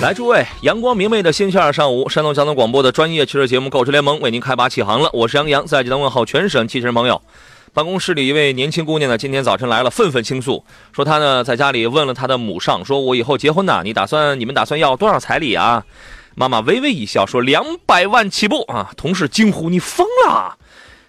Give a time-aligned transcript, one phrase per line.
[0.00, 5.10] 来，诸位，阳光明媚的星期二上午，山东交通广播的专业汽车节目《购车联盟》为您开拔启航了。
[5.12, 7.20] 我是杨洋，在济南问候全省汽车朋友。
[7.74, 15.84] 办公室里一位年轻姑娘呢，今天早晨来了，愤愤倾诉，说她呢在家里问了她的母上，说我以后结婚呢，你打算你们打算要多少彩礼啊？
[16.36, 18.92] 妈妈微微一笑，说两百万起步啊。
[18.96, 20.56] 同事惊呼你疯了。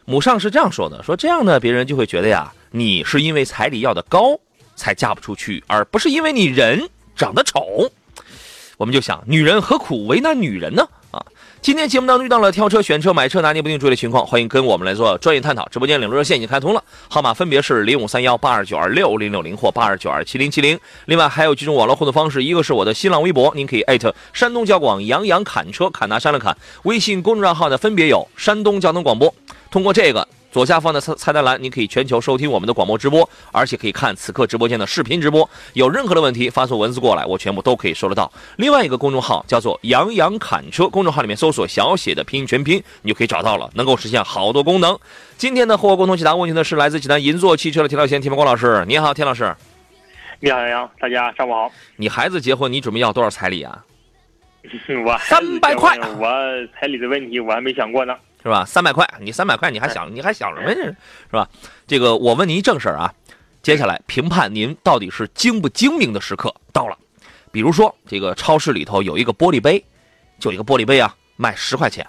[0.05, 4.39] 母上是这样说的，说这样呢，别人就会觉得呀，你是因为彩礼要的高
[4.75, 7.91] 才嫁不出去，而不是因为你人长得丑。
[8.79, 10.87] 我们就想，女人何苦为难女人呢？
[11.11, 11.19] 啊，
[11.61, 15.67] 今天节目当中遇到了挑车、选车、买车拿捏不定主意的情况，欢迎跟我们来做专业探讨。
[15.67, 20.79] 直播间领路热线已经开通了，号码分别是零五三幺八二九二六零六零或八二九二七零七零。
[21.07, 26.55] 另外还有几种网络互动方式，一个是我的新浪微博，您可以艾特山东交广杨洋侃车，侃拿山了侃。
[26.83, 29.35] 微信公众账号呢分别有山东交通广播，
[29.69, 30.25] 通过这个。
[30.51, 35.47] 左下方的菜菜单栏，您可以全球收听我们的广播直播，而且可以看此刻直播间的视频直播。
[35.73, 38.31] 有任何的问题，发送文字过来，我全部都可以收得到。
[38.57, 44.97] 另外一个公众号叫做“杨洋侃车”，公众号里面搜索小写的拼音全拼，你就可以找到了，能够实现好多功能。
[45.37, 48.83] 今天呢，和我共同解答问题的是来自济南银座汽车的田道贤、田茂光老师。
[48.87, 49.55] 你好，田老师。
[50.39, 51.71] 你好，杨洋，大家上午好。
[51.95, 53.85] 你孩子结婚，你准备要多少彩礼啊？
[55.05, 55.95] 我三百块。
[56.17, 56.27] 我
[56.73, 58.15] 彩礼的问题我还没想过呢。
[58.41, 58.63] 是吧？
[58.65, 60.95] 三百块，你三百块，你还想你还想什么呢？
[61.29, 61.49] 是吧？
[61.85, 63.13] 这个我问您正事儿啊。
[63.61, 66.97] 接下来评判您到底是精不精明的时刻到了。
[67.51, 69.83] 比如说，这个超市里头有一个玻璃杯，
[70.39, 72.07] 就一个玻璃杯啊，卖十块钱。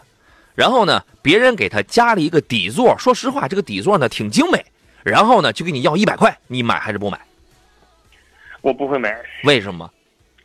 [0.54, 4.64] 然后呢，别人给他加了一个底座，说实话，这个底座呢挺精美。
[5.02, 7.18] 然后呢，就给你要一百块，你买还是不买？
[8.60, 9.16] 我不会买。
[9.44, 9.90] 为什么？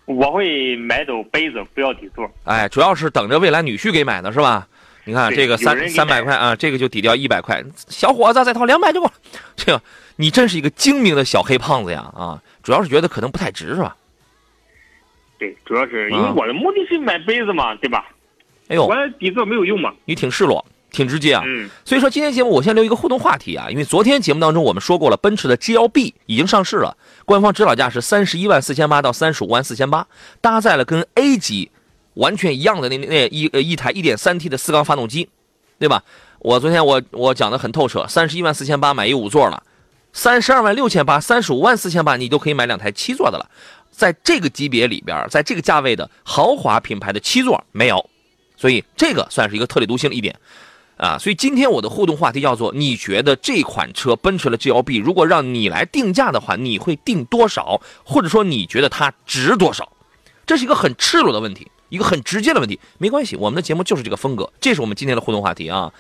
[0.06, 2.29] 我会买走杯子，不要底座。
[2.46, 4.67] 哎，主要是等着未来女婿给买的是吧？
[5.05, 7.63] 你看这个三三百块啊，这个就抵掉一百块。
[7.88, 9.13] 小伙子再掏两百就够了。
[9.55, 9.81] 这个
[10.16, 12.41] 你真是一个精明的小黑胖子呀啊！
[12.63, 13.95] 主要是觉得可能不太值是吧？
[15.38, 18.07] 对，主要是因为我的目的是买杯子嘛，对吧？
[18.67, 19.93] 哎呦，我底座没有用嘛。
[20.05, 21.43] 你挺赤裸，挺直接啊。
[21.45, 21.69] 嗯。
[21.83, 30.07] 所以说今天节目我先留一个互动话题啊，因为昨天节目当中我们说过了，奔驰的 GLB 已经上市了，官方指导价是三十一万四千八到三十五万四千八，
[30.41, 31.69] 搭载了跟 A 级。
[32.16, 35.30] 完全一样的那那一呃一台一点三 T 的四缸发动机，
[35.80, 36.03] 对吧？
[36.40, 39.64] 我昨天我我讲的很透彻，三十一万四千八买一五座了，
[40.14, 43.50] 三十二万六千八，三十五万四千八你都可以买两台七座的了。
[43.90, 48.09] 在这个级别里边，在这个价位的豪华品牌的七座没有，
[48.58, 50.38] 所以这个算是一个特立独行的一点
[50.97, 51.18] 啊。
[51.18, 57.82] 所以今天我的互动话题叫做：你觉得这款车奔驰的 GLB 如果让你来定价的话，你会定多少？
[58.03, 59.92] 或者说你觉得它值多少？
[60.46, 61.72] 这是一个很赤裸的问题。
[61.90, 65.91] 一个很直接的问题，没关系，我们的节目就是这个风格，这是我们今天的互动话题啊。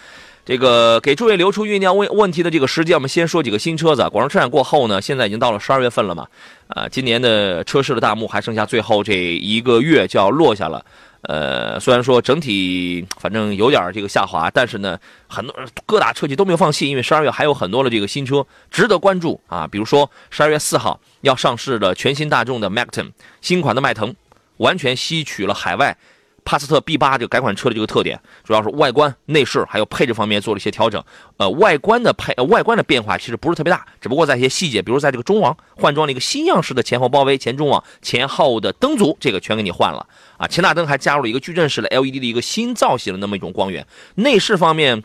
[0.45, 4.07] 这个给诸位留出酝酿问问题的这个时间，我们先说几个新车子。
[4.11, 6.27] 广州车展过后呢，现在已经到了十二月份了嘛，
[6.67, 10.85] 啊，今年的车市的大幕还剩下最后这一个月就要落下了。
[11.21, 15.55] 呃，虽然说整体反正有点这个下滑，但是呢，很多
[15.87, 19.65] 各大车企都没有放弃，因为十二月还有很多的这个新车值得关注啊。
[19.65, 23.09] 比如说十二月四号要上市的全新大众的 Macan
[23.41, 24.15] 新款的迈腾。
[24.57, 25.97] 完全吸取了海外
[26.43, 31.03] 帕萨特 B 八这个改款车的这个特点，主要是外观、内饰还有配置方面做了一些调整。
[31.37, 40.05] 呃，外观的配外观的变化其实不是特别大，只不过在一些细节，比如在这个中网换装了一个新样式的前后包围、前中网、前后的灯组，这个全给你换了
[40.37, 40.45] 啊。
[40.45, 43.87] 前大灯还加入了一个矩阵式的 LED 的一个新造型的那么一种光源。
[44.13, 45.01] 内饰方面，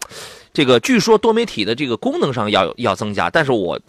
[0.53, 3.81] 这个据说多媒体的这个功能上要要增加，但是我。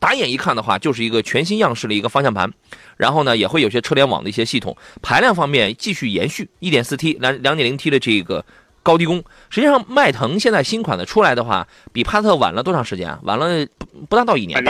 [0.00, 2.50] 打眼一看的话，就是一个全新样式的一个方向盘，
[2.96, 4.76] 然后呢，也会有些车联网的一些系统。
[5.02, 8.44] 排量方面继续延续 1.4T、两两点零 T 的这个
[8.82, 9.22] 高低功。
[9.50, 13.20] 实际上，迈腾现在新款的出来的话，比帕萨特晚了多长时间啊？
[13.24, 14.64] 晚了不不大到一年，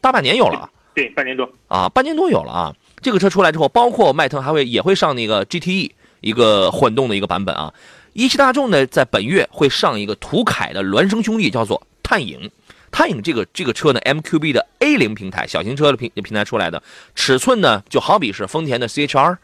[0.00, 0.68] 大半年有了。
[0.94, 2.74] 对，半年多啊，半年多有了啊。
[3.00, 7.72] 这个车出来之后，包括迈腾还会也会上那个 GTE 一个混动的一个版本啊。
[8.14, 12.50] 一汽大众呢，在本月会上一个途凯的孪生兄弟，叫做探影。
[12.92, 16.80] 探影这个这个车呢，MQB 的 A 零平台小型车的平平台出来的，
[17.16, 19.36] 尺寸呢就好比是丰田的 CHR、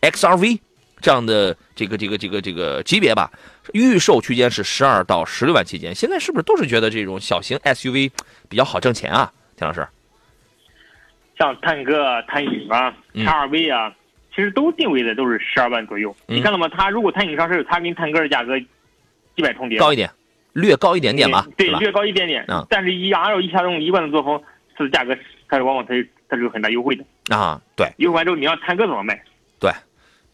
[0.00, 0.60] XRV
[1.00, 3.30] 这样的这个这个这个这个级别吧。
[3.72, 5.92] 预售区间是十二到十六万期间。
[5.92, 8.10] 现在是不是都是觉得这种小型 SUV
[8.48, 9.32] 比较好挣钱啊？
[9.56, 9.86] 田老师，
[11.36, 13.92] 像探戈、探影啊、XRV 啊，
[14.34, 16.14] 其实都定位的都是十二万左右。
[16.28, 16.68] 嗯你看到吗？
[16.68, 20.08] 它如果探影上市，它跟探戈的价格基本重叠，高一点，
[20.56, 21.68] 略高一点点吧，对？
[21.78, 22.44] 略高一点点。
[22.48, 24.40] 嗯但是一按照一下这种一贯的作风，
[24.74, 25.14] 它的价格
[25.48, 27.04] 它是往往它是它是有很大优惠的。
[27.34, 29.22] 啊，对，优惠完之后，你要探戈怎么卖？
[29.60, 29.70] 对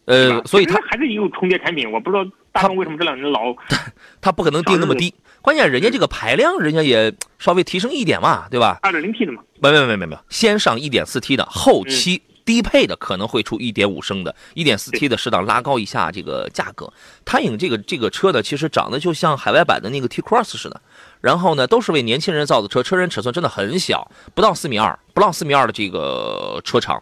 [0.05, 1.89] 呃，所以它还是一个重叠产品。
[1.91, 3.53] 我不知道大众为什么这两年老
[4.21, 8.79] 它不可能定那么低，关键人家这个排量，人家也稍微提升一点嘛，对吧？
[8.81, 9.41] 二点零 T 的嘛？
[9.61, 16.91] 没没没没没，先上一点四 T 的，后期低配的可能会出1.5升的，1.4T 的适当拉高一下这个价格。
[17.23, 20.81] 探影这个这个车呢，其实长得就像海外版的那个 T Cross 似的，
[21.21, 27.01] 然后呢，都是为年轻人造的车，车身尺寸真的很小，不到四米二，不到四米二的这个车长。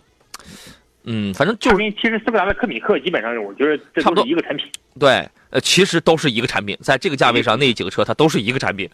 [1.03, 4.65] 嗯，反正就它是跟其实斯柯达的科米克基本上，我觉得这差不多都是一个产品。
[4.99, 8.87] 对，呃，其实都是一个产品，在这个价位上，那几个车它都是一个产品，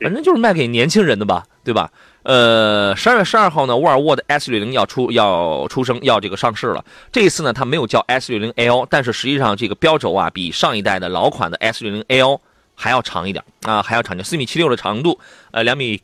[0.00, 1.90] 反正就是卖给年轻人的吧，对吧？
[2.24, 6.84] 呃，十二月十二号呢，沃尔沃的 S 六零要出要出生要这个上市了。
[7.12, 12.40] 这一次呢，它没有叫 S 六零 L，但是实际上这个标轴啊，比上一代的老款的 S 六零 L
[12.74, 15.20] 还要长一点啊，还要长点，四米七六的长度，
[15.52, 16.00] 呃，两米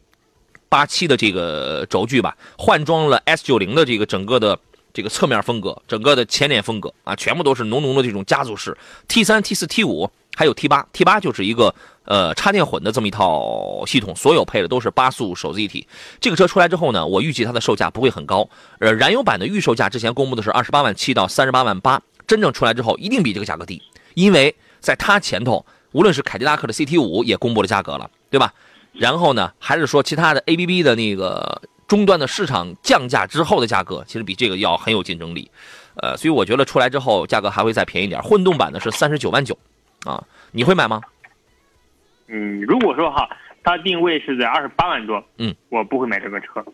[0.68, 4.56] 八七的这个轴距吧，换装了 S 九零的这个整个的。
[4.92, 8.76] 这个侧面风格，整个的前脸风格啊，全部都是浓浓的这种家族式。
[9.06, 11.74] T 三、T 四、T 五，还有 T 八，T 八就是一个
[12.04, 15.86] 呃插电混的这么一套系统，所有配的都是八速手自一体。
[16.20, 18.48] 这个车出来之后呢，我预计它的售价不会很高。
[18.80, 23.82] 呃，燃油版的预售价之前公布的是二十八万七到三十八万八，真正出来之后一定比这个价格低，
[24.14, 28.52] 因为在它前头，无论是凯迪拉克的 CT 五也公布了价格了，对吧？
[28.92, 35.50] 然后呢，还是说其他的 ABB 的那个终端的市场降价之后的价格，其实比这个要很有竞争力。
[36.00, 38.22] 呃，所以我觉得出来之后价格还会再便宜点。
[38.22, 39.58] 混动版的是三十九万九，
[40.04, 41.00] 啊，你会买吗？
[42.28, 43.28] 嗯，如果说哈，
[43.64, 46.64] 它定位是在二十八万多，嗯，我不会买这个车，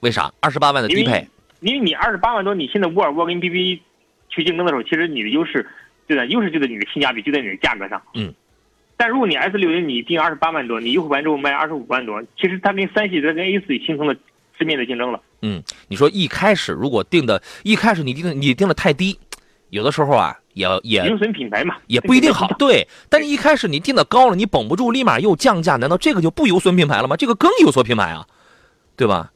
[0.00, 0.32] 为啥？
[0.40, 1.26] 二十八万的低配，
[1.60, 3.82] 因为你二十八万多，你现在沃尔沃跟 BB
[4.28, 5.68] 去竞争的时候，其实你的优势
[6.08, 8.00] 就在优势就在你的性价比，就在你的价格上。
[8.14, 8.32] 嗯。
[8.96, 14.14] 但如果你 S 六零你定二十八万多，你优惠完之后卖二十五万多，其实它跟三系、它跟 A 四形成了
[14.60, 15.20] 直面的竞争了。
[15.40, 19.18] 嗯，你说一开始如果定的，一开始你定的你定的太低，
[19.70, 22.58] 有的时候啊，也也有损品牌嘛，也不一定好这个。
[22.58, 27.16] 对，但是一开始你定的高了，你绷不住，立马又降价，难道这个就不有损品牌了吗？
[27.16, 28.26] 这个更有损品牌啊，
[28.96, 29.32] 对吧？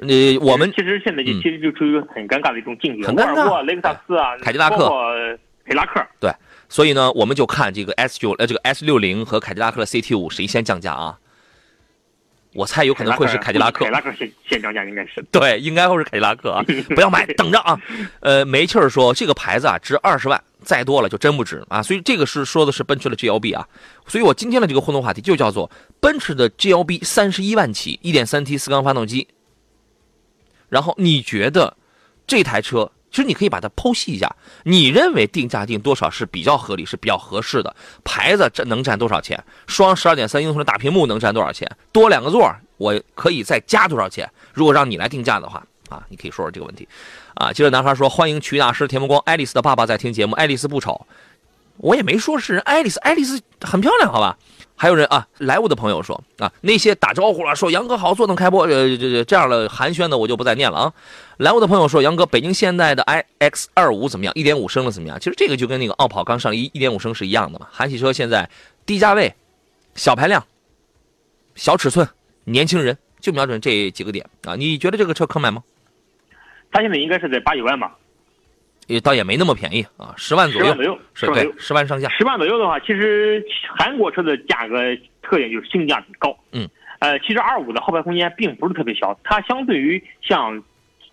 [0.00, 0.06] 呃，
[0.42, 3.04] 我们其实现在就嗯其实就处于很尴尬的一种境界。
[3.04, 5.12] 很尴尬沃尔沃、雷克萨斯啊，凯迪拉克包括
[5.64, 6.06] 凯迪拉克，
[6.68, 11.18] 所以呢，我们就看这个 S 九呃这个 S 六零和凯迪拉克的 CT 五谁先降价啊？
[12.54, 15.22] 我猜有可能会是凯迪拉克凯迪，拉克现现涨价应该是。
[15.30, 16.64] 对，应该会是凯迪拉克啊！
[16.94, 17.78] 不要买，等着啊！
[18.20, 21.82] 呃，煤气儿说这个牌子啊值二十万，再多了就真不值啊！
[21.82, 23.68] 所以这个是说的是奔驰的 GLB 啊，
[24.06, 29.28] 所以我今天的这个互动话题就叫做奔驰的 GLB 三十一万起，一点三 T 四缸发动机。
[30.68, 31.76] 然后你觉得
[32.26, 34.34] 这台车，其实你可以把它剖析一下，
[34.64, 37.74] 你认为定价定多少是比较合理、是比较合适的？
[38.04, 39.42] 牌子这能占多少钱？
[39.66, 41.70] 双十二点三英寸的大屏幕能占多少钱？
[41.90, 44.30] 多两个座，我可以再加多少钱？
[44.52, 46.86] 如果让你来定价的话，啊，你可以说说这个问题。
[47.34, 51.06] 啊，接着男孩说：“欢迎曲大师田梦光，爱丽丝的爸爸在听节目，爱丽丝不丑。”
[51.78, 54.36] 我也没说是爱丽丝，爱丽丝很漂亮，好吧？
[54.78, 60.94] 还有人啊，来我的朋友说啊，那些打招呼了，说杨哥好，坐等开播，呃，这这这样的寒暄的我就不再念了啊。
[61.38, 64.32] 来我的朋友说，杨哥，北京现代的 i x 二五怎么样？
[64.36, 65.18] 一点五升的怎么样？
[65.18, 67.66] 其实这个就跟那个奥跑刚上一一点五升是一样的嘛。
[67.72, 68.48] 韩系车现在
[68.86, 69.34] 低价位、
[69.96, 70.44] 小排量、
[71.56, 72.08] 小尺寸，
[72.44, 74.54] 年轻人就瞄准这几个点啊。
[74.54, 75.62] 你觉得这个车可买吗？
[76.70, 77.96] 它现在应该是在八九万吧，
[78.88, 81.60] 也倒也没那么便宜啊，十万左右十万左，右，是十万左右对，。
[81.60, 82.08] 十万上下。
[82.08, 83.44] 十万左右的话，其实
[83.78, 84.76] 韩国车的价格
[85.22, 86.36] 特点就是性价比高。
[86.52, 86.68] 嗯，
[86.98, 90.60] 呃，其实二五的后排空间并不是特别小，它相对于像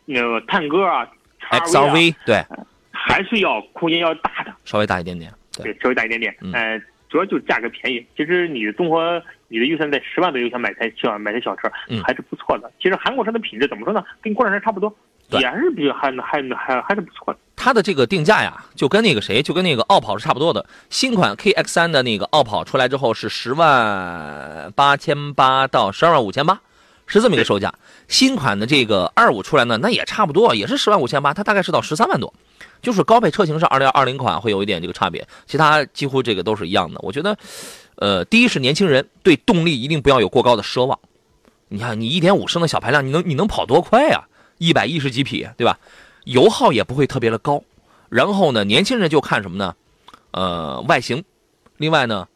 [0.06, 1.06] 那个探戈啊、
[1.52, 2.44] XRV 啊 XRV 对，
[2.92, 5.32] 还是要空间要大的，稍微大一点点。
[5.62, 6.36] 对，对，稍微大一点点。
[6.42, 8.06] 嗯呃，主要就是价格便宜。
[8.16, 12.72] 其实你的综合你的预算在十万左右，想买台小买台小车，嗯还是不错的。
[12.82, 14.04] 其实韩国车的品质怎么说呢？
[14.22, 14.96] 跟国产车差不多，对
[15.32, 17.40] 也还是比较还还还还是不错的。
[17.56, 20.66] 它的这个定价呀，就跟那个谁，就跟那个奥跑是差不多的。
[20.90, 26.60] 新款 KX 三的那个奥跑出来之后是十万八千八到十二万五千八，
[27.08, 27.74] 是这么一个售价。
[28.08, 32.32] 新款的这个二五出来呢，那也差不多，也是十万五千八，它大概是到十三万多。
[32.82, 37.00] 就是高配车型是二零二零款会有一点这个差别，其他几乎这个都是一样的。
[37.02, 37.36] 我觉得，
[37.96, 41.00] 呃，第一是年轻人对动力一定不要有过高的奢望。
[41.70, 44.26] 你看，你一点五升的小排量，你能你能跑多快呀、
[44.66, 45.78] 一百一十几匹，对吧？
[46.24, 47.62] 油耗也不会特别的高。
[48.10, 49.76] 然后呢，年轻人就看什么呢？
[50.32, 51.24] 呃，外形，
[51.78, 52.28] 另外呢，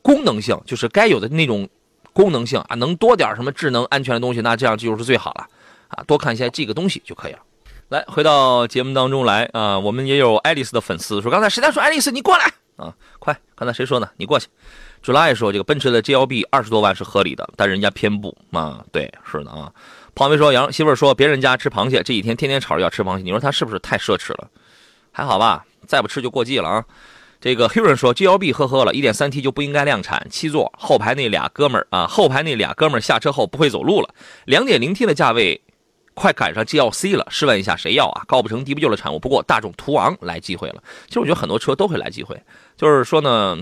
[0.00, 1.68] 功能性，就是该有的那种
[2.12, 5.46] 功能性啊，能多点什么智能安全的东西，那这样就是最好了
[5.88, 7.40] 啊，多看一些这个东西就可以了。
[7.88, 14.08] 来，回到节目当中来啊，我们也有爱丽丝的粉丝说，刚才谁在说爱丽丝，你过来啊，快，刚才谁说呢？
[14.16, 14.48] 你过去。
[15.04, 19.72] July 说，这个奔驰的 GLB 二十多万是合理的，但人家偏不啊，对，是的啊。
[20.14, 24.50] 旁边说，杨媳妇说别人家吃螃蟹，这几天天天吵着要吃螃蟹，你说他是不是太奢侈了？
[25.10, 26.84] 还好吧，再不吃就过季了啊。
[27.40, 34.14] 这个 Huron 说，GLB 呵呵了，一点三 T 就不应该量产，七座，后排那俩哥们儿啊，后排那俩哥们儿下车后不会走路了，
[34.44, 35.60] 两点零 T 的价位。
[36.14, 38.22] 快赶上 GLC 了，试问一下谁要啊？
[38.28, 39.18] 高不成低不就的产物。
[39.18, 40.82] 不过大众途昂来机会了。
[41.06, 42.38] 其实我觉得很多车都会来机会，
[42.76, 43.56] 就是说呢，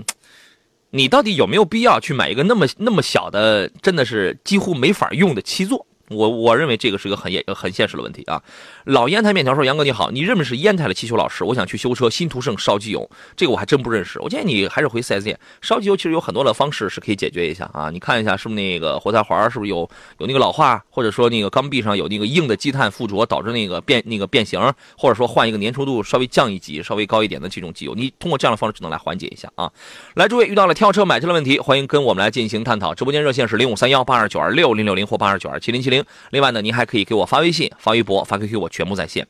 [0.89, 5.87] 你到底有没有必要去买一个那么那么小的，真的是几乎没法用的七座？
[6.11, 8.41] 我我认为这个是一个很严很现实的问题啊！
[8.85, 11.43] 老烟台面条说：“杨哥你好，你认不认识烟台的汽修老师？
[11.43, 14.19] 我想去修车，新途胜烧机油，这个我还真不认识。
[14.21, 17.89] 我建议你还是回 4S 店烧机油，其实有很多的方式是可以解决一下啊！
[17.89, 24.59] 你看一下是不是那个活塞环是不是有有那个老化，或者说那个缸壁上有那个硬的积碳附着，导致那个变那个变形，
[24.97, 29.71] 或者说换一个粘稠度稍微降一级、稍微高一点的这种机油，你通过这样的方式只能来缓解一下啊！
[30.15, 32.93] 来，诸位遇到了挑车买车的问题，欢迎跟我们来进行探讨。
[32.93, 36.00] 直播间热线是零五三幺八二九二六零六零或八二九二七零七零。
[36.29, 36.85] 另外呢，您还。
[36.91, 39.25] 可以给我发微信、发微博、发 QQ，我全部在线。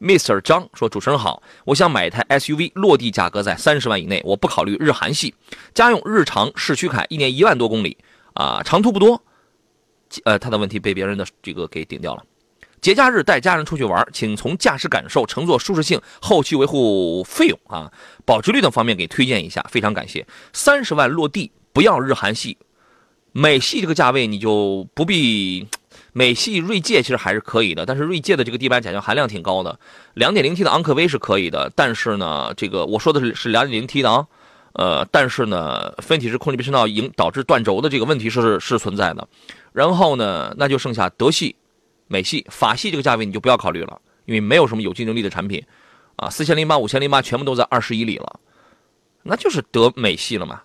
[0.00, 0.40] Mr.
[0.40, 5.32] 张说：“主持人好，我想买一台 SUV，落地价格在三十万以内，我不考虑日韩系，
[5.74, 7.96] 家用日常市区开，一年一万多公里
[8.32, 9.22] 啊，长途不多。
[10.24, 12.24] 呃，他的问题被别人的这个给顶掉了。
[12.80, 17.92] 节假日带家人出去玩，请从驾驶感受、乘坐舒适性、后期维护费用啊、
[18.24, 20.26] 保值率等方面给推荐一下，非常感谢。
[20.52, 22.58] 三十万落地，不要日韩系，
[23.30, 25.68] 美系这个价位你就不必。”
[26.16, 29.76] 美系锐界其实还是可以的，但是锐界的这个地板甲醛含量挺高的。
[30.14, 34.24] 两点零 T 的昂科威是可以的，但是呢，这个我说的是是两点零 T 的啊，
[34.74, 39.26] 呃，但是呢，分体式空气变声道引导致断轴的这个问题是是存在的。
[39.72, 41.56] 然后呢，那就剩下德系、
[42.06, 45.60] 美系、法系这个价位你就不要考虑了，因为没有什么有竞争力的产品
[46.14, 48.38] 啊，四千零八、五千零八全部都在二十一里了，
[49.24, 50.62] 那就是德美系了嘛。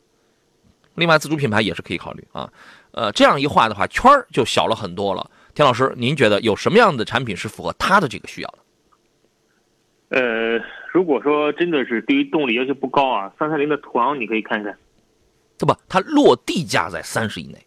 [0.93, 2.47] 另外，自主品牌也是可以考虑啊，
[2.91, 5.31] 呃，这样一画的话，圈儿就小了很多了。
[5.59, 10.17] 田老师，您觉得有什么样的产品是符合他的这个需要的？
[10.17, 10.63] 呃，
[10.93, 14.73] 如果说真的是对于动力要求不高啊，三三零的途昂你可以看看，
[15.57, 15.77] 对吧？
[15.89, 17.57] 它落地价在三十以内，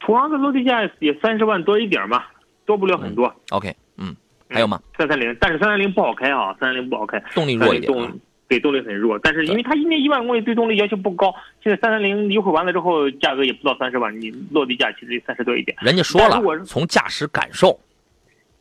[0.00, 2.24] 途昂的落地价也三十万多一点嘛，
[2.64, 3.32] 多不了很多。
[3.50, 4.16] OK，嗯，
[4.50, 4.82] 还有吗？
[4.98, 8.20] 三三零，但是三三零不好开啊，三三零不好开，动力弱一点。
[8.48, 11.34] 对动力很弱，但是因为它一年一万公里，对动力要求不高。
[11.62, 15.76] 现在三三零优惠完了之后，价格也不到三十万，你落地价其实三十多一点。
[15.80, 17.76] 人家说了，从驾驶感受，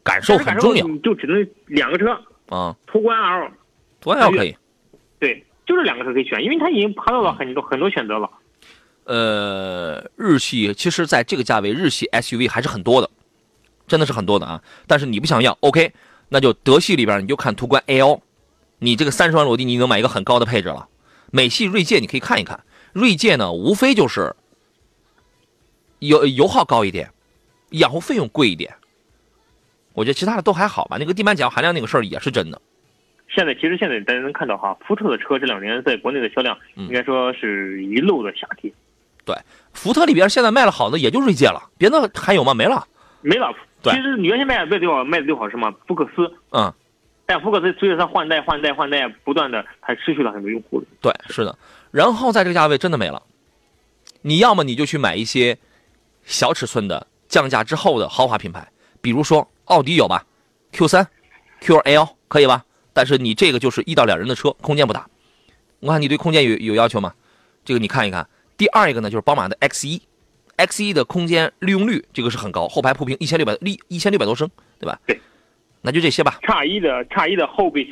[0.03, 0.87] 感受很重要。
[1.03, 3.51] 就只能两个车啊，途观 L，
[4.01, 4.55] 途观 L 可以。
[5.19, 8.27] 对，就这两个车可以选，因为它已经爬到了很多很多选择了。
[9.03, 13.09] 呃，日系其实在这个价位，日系 SUV 还是很多的，
[13.85, 14.59] 真的是很多的啊。
[14.87, 15.91] 但是你不想要，OK，
[16.29, 18.19] 那就德系里边你就看途观 L。
[18.85, 20.87] 你这个三十万落地，你能买一个很高的配置了。
[21.31, 22.63] 美系锐界你可以看一看，
[22.93, 24.35] 锐界呢无非就是
[25.99, 27.09] 油油耗高一点，
[27.71, 28.75] 养护费用贵一点。
[29.93, 30.97] 我觉得其他的都还好吧。
[30.99, 32.61] 那个地板甲含量那个事儿也是真的。
[33.27, 38.71] 现在其实现在大家能看到哈，福特的车这两年在国内的销量应该说是一路的下跌。
[39.25, 39.35] 对，
[39.73, 42.53] 福特里边现在卖的好的也就锐界了，别的还有吗？
[42.53, 42.85] 没了，
[43.21, 43.51] 没了。
[43.81, 45.73] 其实你原先卖的最好卖的最好是什么？
[45.87, 46.31] 福克斯。
[46.51, 46.71] 嗯。
[47.25, 50.83] 但福克斯随着它换代、换代、换代，不断的还失去了很多用户。
[51.01, 51.57] 对，是的。
[51.91, 53.21] 然后在这个价位真的没了。
[54.21, 55.57] 你要么你就去买一些
[56.23, 58.67] 小尺寸的降价之后的豪华品牌，
[59.01, 60.25] 比如说奥迪有吧
[60.71, 61.07] ？Q 三、
[61.61, 62.63] QL 可以吧？
[62.93, 65.07] 但是你这个就是一到两人的车，空间不大。
[65.79, 67.13] 我看你对空间有有要求吗？
[67.63, 68.27] 这个你看一看。
[68.57, 70.01] 第二一个呢，就是宝马的 X 一
[70.55, 74.99] ，X 一的空间利用率这个是很高，后排铺平一千六百一一千六百多升，对吧？
[75.05, 75.19] 对。
[75.85, 76.39] 那就这些吧。
[76.41, 77.87] 叉一的叉一的后备，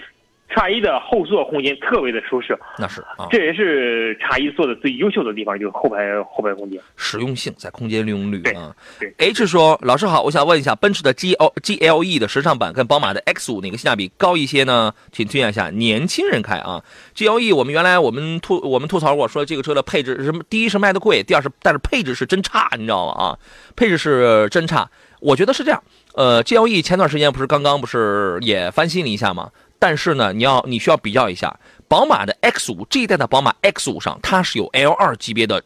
[0.49, 2.57] 叉一的后座空间特别的舒适。
[2.77, 6.79] 那是啊，这也是叉一做的最优秀的地方，就是后排后排空间。
[6.95, 8.75] 实用性在空间利用率啊。
[8.99, 9.13] 对。
[9.17, 14.93] H 说：“老师好，我想问一下，奔驰的 G L G L E 的时尚版跟宝马的 X 五哪个性价比高一些呢？
[15.11, 16.83] 请推荐一下年轻人开啊。
[17.15, 23.13] G L E 我们原来我们吐我们吐槽过，说这个车的配置什么，第一是卖的贵，第二是但是配置是真差，你知道吗？
[23.13, 23.39] 啊，
[23.75, 24.89] 配置是真差。
[25.19, 25.81] 我觉得是这样。
[26.13, 29.51] 呃，G L E 前段时间不是刚刚不是也翻新了一下吗？
[29.79, 35.61] 但是呢，你要你需要比较一下，宝马的 X 五这一代的宝马 X 五上，它是有 L 二级别的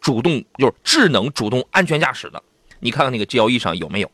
[0.00, 2.42] 主动就是智能主动安全驾驶的，
[2.78, 4.10] 你看看那个 G L E 上有没有？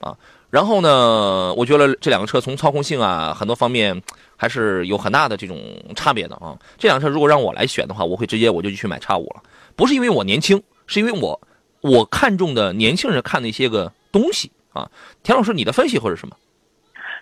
[0.00, 0.16] 啊，
[0.50, 4.00] 然后呢，我觉得这两个车从操控性啊很多方面
[4.36, 5.60] 还是有很大的这种
[5.96, 6.56] 差别的啊。
[6.78, 9.42] 这辆车如果让我来选的话，我会直接我就去买叉五了，
[9.74, 11.40] 不是因为我年轻，是因为我
[11.80, 14.90] 我看中的年轻人看的一些个东西啊。
[15.22, 16.36] 田老师，你的分析会是什么？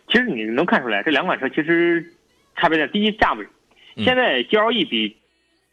[0.09, 2.13] 其实你能看出来，这两款车其实
[2.57, 3.45] 差别在第一价位，
[3.97, 5.17] 嗯现在 GLE 比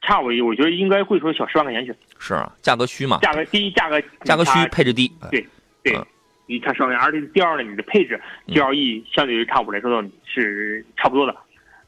[0.01, 1.93] 叉五，我觉得应该贵出小十万块钱去。
[2.19, 5.11] 是啊，价格虚嘛，价格第一，价格价格虚，配置低。
[5.29, 5.45] 对
[5.83, 6.05] 对嗯，
[6.47, 11.35] 你看十万块钱，而且第二呢，你的配置嗯 GLE 相对于叉五来说是差不多的，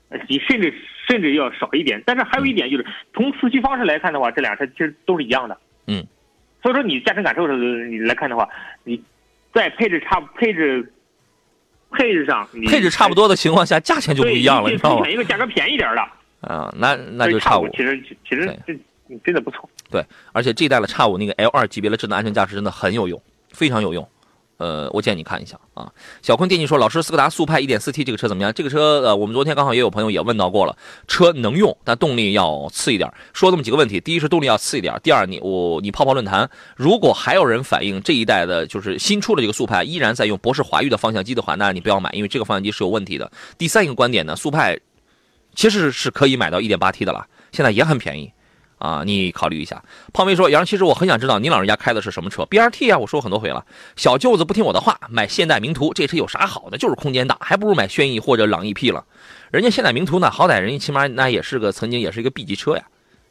[0.09, 0.71] 呃你甚至
[1.07, 2.01] 甚至要少一点。
[2.05, 5.57] 但是还有一点就是，从四驱方式来看的话，这俩车其实都是一样的。
[5.87, 6.05] 嗯，
[6.61, 7.59] 所以说你驾乘感受上
[7.91, 8.47] 你来看的话，
[8.83, 9.01] 你
[9.55, 10.93] 在配置差配置
[11.91, 15.13] 配置上，配置差不多的情况下，价钱就不一样了，你知道吗选？
[15.13, 16.01] 一个价格便宜点儿的，
[16.41, 17.69] 啊，那那就所以叉五。
[17.69, 18.77] 其实其实这
[19.23, 19.69] 真的不错。
[19.89, 23.21] 对，而且这一代的叉五那个 L 二级别的智能安全驾驶真的很有用，
[23.53, 24.05] 非常有用。
[24.57, 25.91] 呃，我建议你看一下啊。
[26.21, 28.53] 小坤电竞说，老师，斯柯达速派 1.4T 这个车怎么样？
[28.53, 33.11] 这个车呃，我们昨天刚好也有朋友也问到过了，车能用，但动力要次一点。
[33.33, 43.31] 说这么几个问题，第一是动力要次一点，第二你我你泡泡论坛，如果还有人反映这一代的就是新出的这个速派依然在用博世华域的方向机的话，那你不要买，因为这个方向机是有问题的。
[43.57, 44.79] 第三一个观点呢，速派
[45.53, 48.31] 其实是可以买到 1.8T 的了，现在也很便宜。
[48.77, 49.83] 啊，你考虑一下。
[50.13, 53.65] 胖妹说：“杨，其实我很想知道您老人家开的是什么车？BRT 啊，我说过很多回了。
[53.95, 56.77] 小舅子不听我的话，买现代名图，这车有啥好的？
[56.77, 59.05] 就是空间大，还不如买轩逸或者朗逸 P 了。
[59.51, 62.83] 人家现代名图呢，好歹人家起码那也是个曾经也是一个 B 级车呀，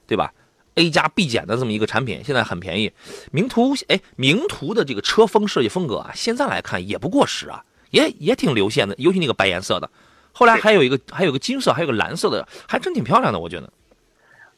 [0.06, 0.32] 对吧
[0.76, 2.90] ？A 加 B 减的这么一个产品，现在很便宜。
[3.30, 9.90] 名图，哎，名图的这个车风设计风格啊，现在来看也不过时啊，也也挺流线的，尤其那个白颜色的。
[10.32, 13.70] 后来还有一个还有个金色，还有个蓝色的，还真挺漂亮的，我觉得。”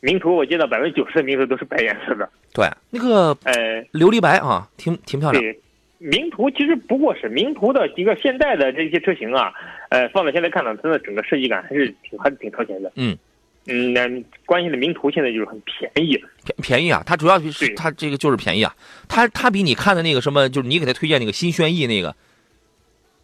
[0.07, 5.43] 名图我见到百分之九十的名图都是白颜色的，对，那个呃，琉璃白啊，挺挺漂亮。
[5.43, 5.61] 对，
[5.99, 9.53] 名图其实不过是名图的一个现代的这些车型啊，
[9.89, 12.93] 呃，放到现在看呢，它的整个设计感还是挺还是挺超前的。
[12.95, 13.19] 嗯
[13.67, 14.09] 嗯，那
[14.45, 18.73] 关键的名图现在就是很便宜，便便宜啊，它主要是它这个就是便宜啊，
[19.09, 22.14] 它它比你看的那个什么，就是你给他推荐那个新轩逸那个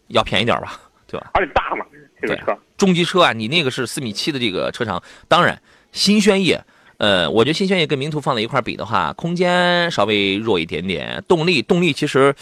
[0.09, 1.31] 要便宜点吧，对吧？
[1.35, 1.87] 而且大嘛，
[2.21, 2.59] 这个车。
[2.77, 5.57] 中级车啊，你那个是四米七的这个车长，当然
[5.93, 6.59] 新轩逸，
[6.97, 12.35] 呃，我觉得新轩逸跟名图放在一块比的话，空间稍微弱一点点，动力动力其实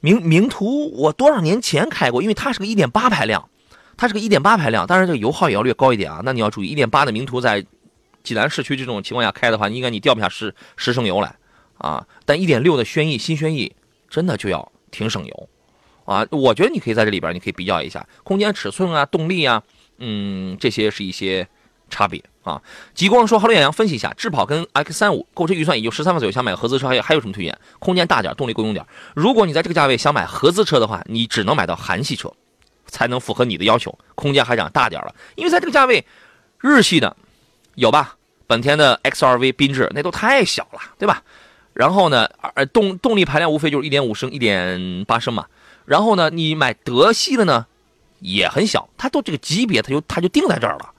[0.00, 3.48] 名名图我多少年前开过，因为它是个1.8排量，
[3.96, 7.64] 它是个1.8排量，当然这个油耗也要略高一点啊，那你要注意1.8的名图在
[8.22, 11.34] 济南市区这种情况下开的话，应该你掉不下十十升油来
[11.78, 13.72] 啊，但1.6的轩逸新轩逸
[14.08, 15.48] 真的就要挺省油。
[16.06, 19.62] 啊，我觉得你可以在这里边，你可以比较一下空间尺寸啊、动力啊，
[19.98, 21.46] 嗯，这些是一些
[21.88, 22.62] 差别啊。
[22.94, 27.58] 极光说，哈喽，远洋分析一下，智跑跟 X 三五购车预算也就十三万左右，想买合资车，还有还有什么推荐？
[27.78, 28.84] 空间大点，动力够用点。
[29.14, 32.32] 如果你在这个价位想买合资车的话，你只能买到韩系车，
[32.86, 35.14] 才能符合你的要求，空间还想大点了。
[35.36, 36.04] 因为在这个价位，
[36.60, 37.16] 日系的
[37.74, 38.16] 有吧？
[38.46, 41.22] 本田的 XRV、缤智那都太小了，对吧？
[41.72, 45.46] 然后呢，呃，动动力排量无非就是一点五升、一点八升嘛。
[45.84, 47.64] 然后呢，你买德系的呢，
[48.18, 50.90] 也很小，它都这个级别，它就它就定在这儿了，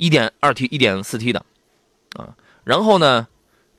[0.00, 1.44] 一点二 T、一点四 T 的，
[2.16, 2.34] 啊，
[2.64, 3.28] 然后呢，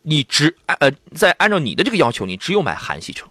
[0.04, 3.26] 你只呃再按照你的这个要求，你只有买韩系车，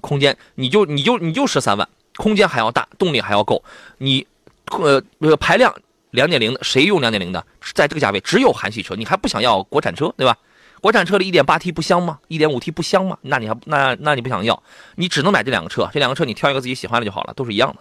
[0.00, 3.62] 空间你就你就你就十三万，空间还要大，动力还要够，
[3.98, 4.26] 你
[4.66, 5.00] 呃
[5.38, 5.72] 排量
[6.10, 7.46] 两点零的，谁用两点零的？
[7.72, 10.36] 在这个价位只有韩系车，你还不想要国产车，对吧？
[10.80, 13.16] 国产车的 1.8T 不香吗？1.5T 不香吗？
[13.22, 14.60] 那你还那那你不想要，
[14.96, 17.80] 你只能买这两个车，这两个车你挑一个自己喜欢的就好了，都是一样的，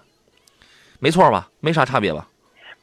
[1.00, 1.50] 没错吧？
[1.60, 2.28] 没啥差别吧？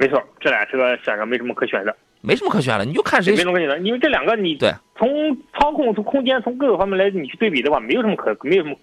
[0.00, 8.74] 没错，这俩车选上没什么可选的，没什么可选了，你就看谁没什么可选的，因为这两个你对从操控、从空间、从各个方面来你去对比的话，没有什么可没有什么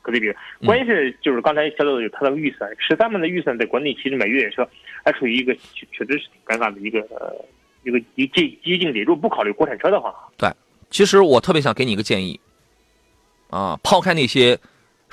[0.00, 0.32] 可对比的。
[0.60, 4.66] 嗯关键是就是刚才说到的有它的预算，十三万的预算在国内其实买越野车
[5.04, 7.34] 还处于一个确确实是挺尴尬的一个呃
[7.84, 9.00] 一个一这一境地。
[9.00, 10.48] 如果不考虑国产车的话，对
[10.88, 12.40] 其实我特别想给你一个建议，
[13.50, 14.58] 啊，抛开那些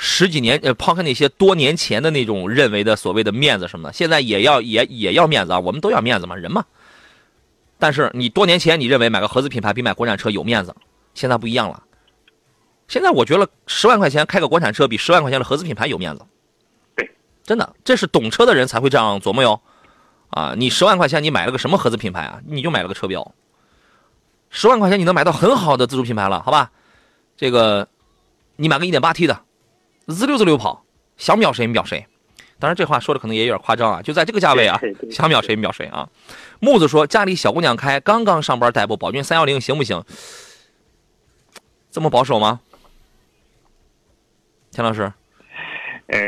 [0.02, 6.64] 十几年呃，抛开那些多年前的那种认为的所谓的面子什么的，现在也要也也要面子啊，我们都要面子嘛，人嘛。
[7.78, 10.74] 但是你多年前你认为买个合资品牌比买国产车有面子，
[11.14, 11.84] 现在不一样了。
[12.88, 16.26] 现在我觉得十万块钱开个国产车比十万块钱的合资品牌有面子。
[16.96, 17.12] 对，
[17.44, 19.60] 真的，这是懂车的人才会这样琢磨哟。
[20.30, 22.40] 啊，你十万块钱你买了个什么合资品牌啊？
[22.48, 23.34] 你就买了个车标。
[24.50, 26.72] 十万块钱你能买到很好的自主品牌了，好吧？
[27.36, 27.88] 这个，
[28.56, 29.42] 你买个一点八 T 的，
[30.14, 30.86] 滋溜滋溜跑，
[31.18, 32.06] 想秒谁秒谁。
[32.60, 36.10] 当然这话说的可能也有点夸张啊，就在这个价位啊想秒谁秒谁啊。
[36.60, 40.04] 木子说家里小姑娘开，刚刚上班代步，宝骏三幺零行不行？
[41.90, 42.60] 这么保守吗？
[44.72, 45.12] 田老师，
[46.08, 46.20] 呃，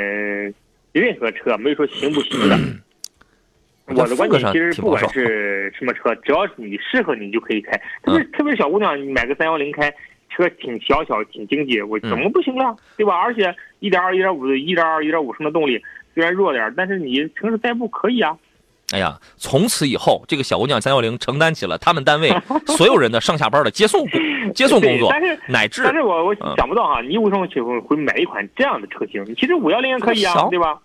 [0.93, 2.57] 任何车没有说行不行的。
[3.93, 7.71] 我的观点其实不管是什么车，只要是你适合你就可以开。
[8.03, 9.93] 特别特别是小姑娘，你买个三幺零开，
[10.33, 12.75] 车挺小巧，挺经济，我怎么不行了？
[12.97, 13.15] 对吧？
[13.15, 15.81] 而且一点二、一点五的、一点二、一点五升的动力，
[16.13, 18.37] 虽然弱点，但是你城市代步可以啊。
[18.93, 22.29] 哎呀，从此以后，这个小姑娘三幺零承担起了他们单位
[22.75, 24.05] 所有人的上下班的接送
[24.53, 29.23] 接送工作，但是乃至但是我我想不到哈，你为什么会会买一款这样的车型？
[29.35, 30.77] 其实五幺零也可以啊，对吧？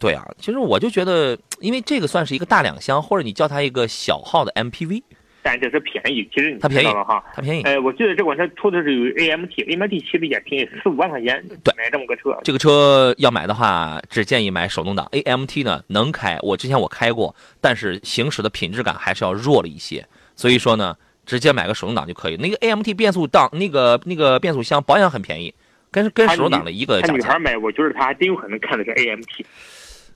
[0.00, 5.04] 对啊，其实我就觉得，因为这个算是一个大两厢，或者你叫它一个小号的 MPV，
[5.42, 6.28] 但这是便宜。
[6.34, 7.62] 其实你它便宜了哈，它便宜。
[7.62, 12.38] 呃，我记得这款车出的是有 AMT，AMT 其实也便宜，四五万块钱对买这么个车。
[12.44, 15.06] 这个车要买的话，只建议买手动挡。
[15.12, 20.06] AMT 呢能开，我之前我开过，但是行驶的品质感还是要弱了一些。
[20.34, 22.36] 所以说呢，直接买个手动挡就可以。
[22.36, 25.52] 那个 AMT 变速档，那个那个变速箱保养很便宜，
[25.90, 27.16] 跟跟手动挡的一个价钱。
[27.16, 29.44] 女孩买，我觉得她还真有可能看的是 AMT。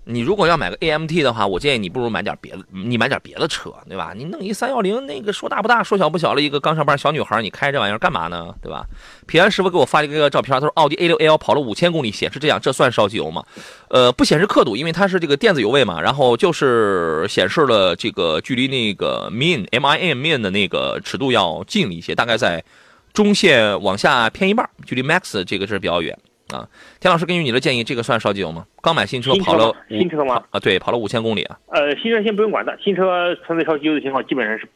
[0.08, 4.12] 你如果要买个 AMT 的话，我建议你不如买点别的，你买点别的车，对吧？
[4.16, 8.54] 你弄一三幺零，那个说大不大，说小不小的，一个刚上班小女孩，你开这玩意儿干嘛呢？
[8.62, 8.86] 对吧？
[9.26, 13.44] 平安师傅给我发了一个照片，他说奥迪 A6L 跑了五千公里，显示这样，这算烧机油吗？
[13.88, 22.64] 呃，不显示刻度，因为它是这个电子油位嘛，然后就是显示了这个距离那个 min M I N min 的那个尺度要近了一些，大概在
[23.12, 26.16] 中线往下偏一半，距离 max 这个是比较远。
[26.52, 26.68] 啊，
[27.00, 28.64] 田老师，根据你的建议，这个算烧机油吗？
[28.80, 30.42] 刚买新车跑了新车吗？
[30.50, 31.58] 啊，对，跑了五千公里啊。
[31.72, 34.68] 呃，新车先不用管它，新车存在烧机油的情况基本上是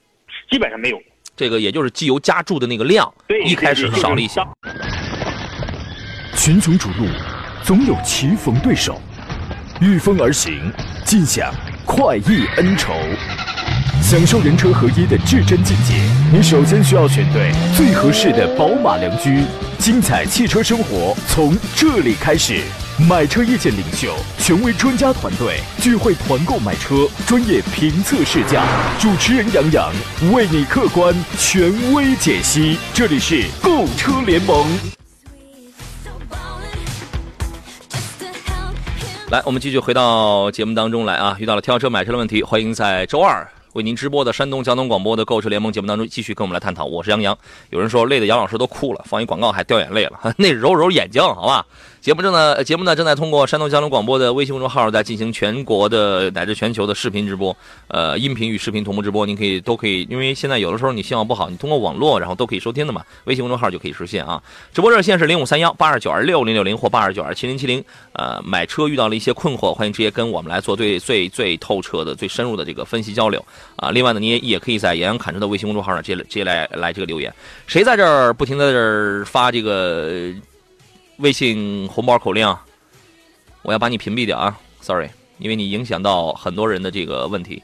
[0.51, 1.01] 基本上没有。
[1.37, 3.13] 这个也就是机油加注的那个量，
[3.47, 4.41] 一开始少了一些。
[6.35, 7.07] 群雄逐鹿，
[7.63, 9.01] 总有棋逢对手，
[9.81, 10.73] 御风而行，
[11.05, 11.53] 尽享
[11.87, 12.93] 快意恩仇。
[14.03, 15.95] 享受人车合一的至臻境界，
[16.33, 19.45] 你首先需要选对最合适的宝马良驹。
[19.79, 22.61] 精彩汽车生活从这里开始，
[23.09, 28.65] 买车意见领袖，权威专家团队聚会团购买车，专业评测试驾，
[28.99, 29.93] 主持人杨洋
[30.33, 32.79] 为你客观权威解析。
[32.93, 34.67] 这里是购车联盟。
[39.31, 41.37] 来，我们继续回到节目当中来啊！
[41.39, 43.47] 遇到了挑车买车的问题，欢迎在周二。
[43.75, 46.85] 为您直播的山东交通广播的购车联盟节目当中，继续跟我们来探讨。
[46.85, 47.39] 我是杨洋。
[47.71, 51.65] 有人说累的杨老师都哭了，放一广告还掉眼泪了， 那揉揉眼睛，好吧？
[52.01, 57.55] 节目正在节目呢正在通过山东交通广播的微信公众号在进行全国的乃至全球的视频直播，
[57.89, 63.05] 呃，音频与视频同步直播，您可以都可以，因为现在有的时候你信号不好，你通过网络然后都可以收听的嘛。
[63.25, 64.43] 微信公众号就可以实现啊。
[64.73, 67.85] 直播热线是零五三幺八二九二六零六零或八二九二七零七零。
[68.15, 73.45] 呃，买车遇到了一些困惑，欢迎直接跟我们来做最最最透彻的、最深入的这个分析交流
[73.77, 73.91] 啊。
[73.91, 77.31] 另外呢，你也也可以在杨洋侃车的微信公众号上直接直接来来这个留言。
[77.67, 80.33] 谁在这儿不停在这儿发这个
[81.21, 82.57] 微信红包口令？
[83.63, 87.63] 我要把你屏蔽掉啊，sorry，因为你影响到很多人的这个问题，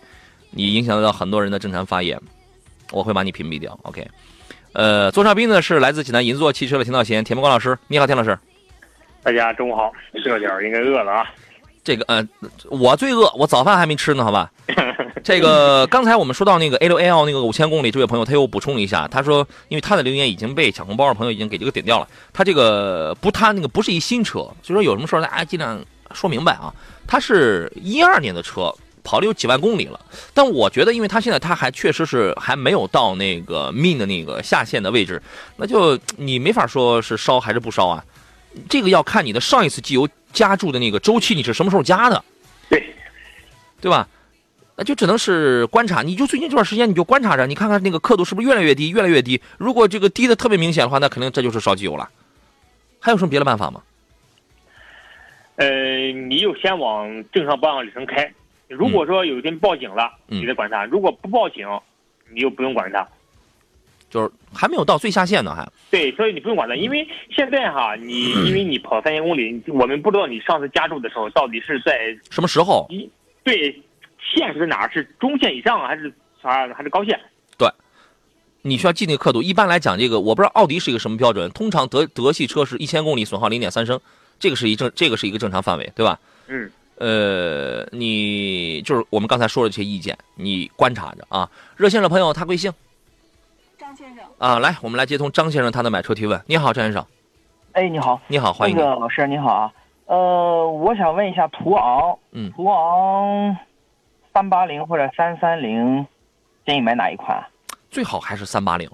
[0.51, 2.21] 你影响到很多人的正常发言，
[2.92, 3.79] 我会把你屏蔽掉。
[3.83, 4.07] OK，
[4.73, 8.38] 呃，座上宾呢是来自济南银座汽车的田道贤，田木光老师，你好，田老师。
[9.23, 11.27] 大家中午好，这个点应该饿了啊。
[11.83, 12.29] 这个呃，
[12.69, 14.53] 我最饿，我早饭还没吃呢，好吧。
[15.27, 26.73] 这个刚才我们说到那个 A6L 那个五千公里，这位朋友他又补充了一下，他说，因为他的留言已经被抢红包的朋友已经给这个点掉了，他这个不，他那个不是一新车，所以说有什么事儿大家尽量说明白啊。
[27.09, 29.99] 他是一二年的车，跑了有几万公里了，
[30.33, 35.21] 但我觉得，因为他现在他还确实是还没有到那个 min 的那个下限的位置，
[35.57, 38.05] 那就你没法说是烧还是不烧啊。
[38.69, 42.25] 这个要看你的上一次机油加注的那个周期你是什么时候加的，
[42.69, 42.95] 对，
[43.81, 44.07] 对吧？
[44.79, 49.41] 那就只能是观察，你就最近这段时间你就观察着，你看看那个刻度是不是越来越低，越来越低。
[49.57, 52.11] 如果这个低的特别明显的话，那肯定这就是烧机油了。
[53.01, 53.83] 还有什么别的办法吗？
[55.57, 58.31] 呃，你就先往正常保养里程开。
[58.69, 61.67] 如果说有一天报警了，你再管它；如果不报警，
[62.31, 63.09] 你就不用管它。
[64.11, 72.87] 就是还没有到最下限呢，还对，所以你不用管它，因为现在哈，你因为你跑三千公里，我们不知道你上次加注的时候到底是在什么时候。
[73.43, 73.83] 对。
[74.35, 74.91] 线是在哪儿？
[74.91, 76.12] 是中线以上还是
[76.43, 76.67] 啥？
[76.75, 77.19] 还是高线？
[77.59, 77.69] 对，
[78.62, 79.43] 你需要记那个刻度。
[79.43, 81.51] 一般来讲，这个我不知道奥迪是一个什么标准。
[81.51, 84.01] 通常德德系车是一千公里损耗零点三升，
[84.39, 86.19] 这个是一正，这个是一个正常范围，对吧？
[86.49, 86.71] 嗯。
[86.99, 91.51] 呃，你就是我们刚才说的这些意见，你观察着啊。
[91.77, 92.73] 热线的朋友，他贵姓？
[93.79, 94.25] 张先生。
[94.39, 96.41] 啊，来，我们来接通张先生他的买车提问。
[96.47, 97.05] 你好，张先生。
[97.73, 98.19] 哎，你好。
[98.29, 98.77] 你好，欢迎。
[98.77, 99.73] 那个老师，你好啊。
[100.07, 102.19] 呃，我想问一下途昂。
[102.33, 102.51] 嗯。
[102.53, 103.55] 途昂。
[104.37, 106.07] 三八零或者三三零，
[106.66, 107.42] 建议买哪一款？
[107.90, 108.87] 最好还是三八零，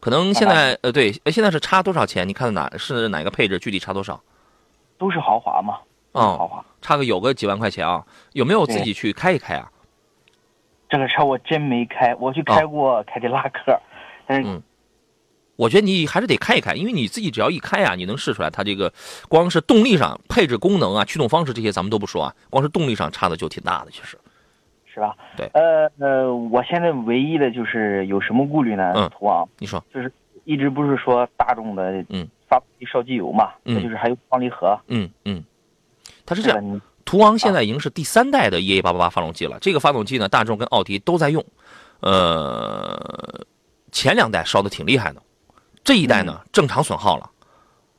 [0.00, 2.26] 可能现在呃对，现在是差多少钱？
[2.26, 3.58] 你看哪是哪个配置？
[3.58, 4.18] 具体差多少？
[4.96, 5.76] 都是豪华嘛。
[6.12, 8.02] 嗯豪华，差个有个几万块钱啊？
[8.32, 9.70] 有没有自己去开一开啊？
[10.88, 13.78] 这个车我真没开，我去开过凯迪拉克，
[14.26, 14.62] 但是，
[15.56, 18.90] 我觉得你还是得开一开，因为你自己只要一开啊，你能试出来它这个
[19.28, 24.18] 光是动力上、配置、功能啊、驱动方式这些咱们都不说啊，光是动力上差的就挺大的，其实，
[24.96, 25.14] 是吧？
[25.36, 28.94] 对，呃呃，我现在唯一的就是有什么顾虑呢？
[28.96, 30.10] 嗯，途昂，你说，就是
[30.44, 35.44] 一直不是说大众的嗯发动机烧机油嘛，嗯，就是还有双离合，嗯嗯，
[36.24, 36.80] 它是这样。
[37.04, 39.58] 途昂现在已经是第三代的 EA 八八八发动机了。
[39.60, 41.44] 这个发动机呢，大众跟奥迪都在用。
[42.00, 43.44] 呃，
[43.92, 45.22] 前两代烧的挺厉害的，
[45.84, 47.30] 这一代呢正常损耗了。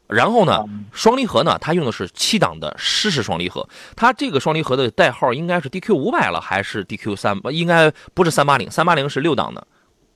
[0.07, 3.67] 然后呢，双离合呢，它用的是七档的湿式双离合。
[3.95, 7.39] 它这个双离合的代号应该是 DQ 五百了，还是 DQ 三？
[7.51, 9.67] 应该不是三八零，三八零是六档的。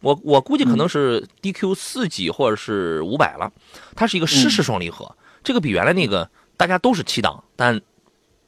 [0.01, 3.51] 我我估计可能是 DQ 四几或者是五百了。
[3.95, 7.81] 它是一个湿式双离合，这个比原来那个大家都是七档，但。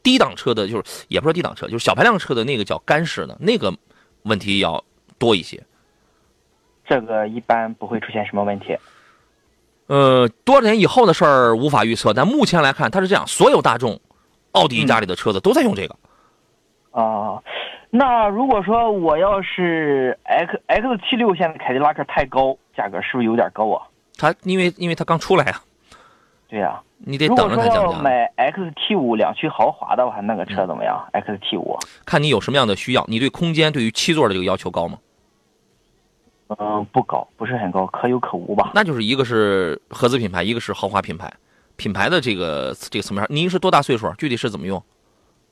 [0.01, 3.73] 低档车的，就是也不是低档车，就是小排量车的那个叫干式的，那个
[4.23, 4.83] 问题要
[5.17, 5.63] 多一些。
[6.85, 8.75] 这个一般不会出现什么问题。
[9.87, 13.99] 呃，多少年以后的事儿无法预测，但目前来看，它是这样：所有大众、
[14.51, 15.95] 奥迪家里的车子都在用这个。
[16.91, 17.41] 啊，
[17.89, 23.83] 那如果说我要是 X X 七六，现在凯迪拉克太高，价格是不是有点高啊？
[24.17, 25.61] 它因为因为它刚出来啊。
[26.47, 26.81] 对呀。
[27.05, 27.99] 你得等着它降价。
[27.99, 33.03] 买 XT 五两驱豪华的话，那个车怎么样？XT 五，看你有什么样的需要。
[33.09, 34.97] 你对空间，对于七座的这个要求高吗？
[36.59, 38.71] 嗯，不高，不是很高，可有可无吧。
[38.73, 41.31] 那就是一个是合资品牌，一个是豪华品牌。
[41.75, 44.13] 品牌的这个这个层面上，您是多大岁数？
[44.17, 44.81] 具体是怎么用？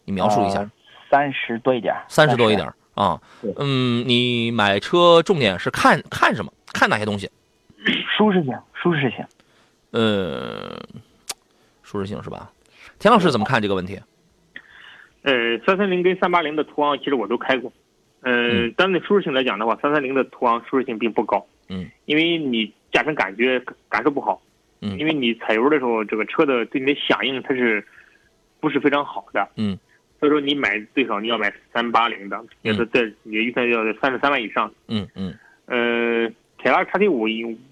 [0.05, 0.69] 你描述一下。
[1.09, 1.95] 三十多一点。
[2.07, 3.19] 三十多一点啊。
[3.57, 6.51] 嗯，你买车重点是看看什么？
[6.73, 7.29] 看哪些东西？
[8.17, 9.25] 舒适性，舒适性。
[9.91, 10.79] 呃。
[11.83, 12.51] 舒适性是吧？
[12.99, 13.99] 田老师怎么看这个问题？
[15.23, 17.71] 呃，三三零跟三八零的途昂其实我都开过，
[18.21, 24.41] 嗯，单论舒适性来讲的话，三三零的途昂舒适性并不高，嗯，因为你驾乘感觉感受不好，
[24.81, 27.86] 嗯，因为你踩油的时候，这个车的对你的响应它是
[28.60, 29.77] 不是非常好的，嗯，
[30.19, 37.27] 所以说你买最少你要买三八零的，也是在你的预算要在三十三万以上，嗯嗯，呃，凯拉叉 T 五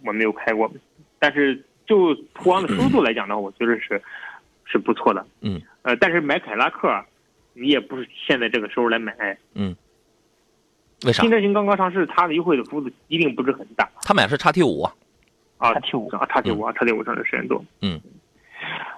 [0.06, 0.72] 我没有开过，
[1.18, 1.64] 但是。
[1.90, 4.00] 就途昂的舒适度来讲呢，我觉得是
[4.64, 5.26] 是不错的。
[5.42, 5.60] 嗯。
[5.82, 6.88] 呃，但是买凯拉克，
[7.56, 9.12] 你也不是现在这个时候来买。
[9.56, 9.76] 嗯。
[11.06, 11.22] 为啥？
[11.22, 13.90] 新车型刚刚上市，它的优惠的幅度一定不是很大。
[14.02, 14.82] 他买的是叉 T 五。
[15.58, 17.64] 啊，T 五啊，叉 T 五啊，叉 T 五上市时间多。
[17.82, 18.00] 嗯。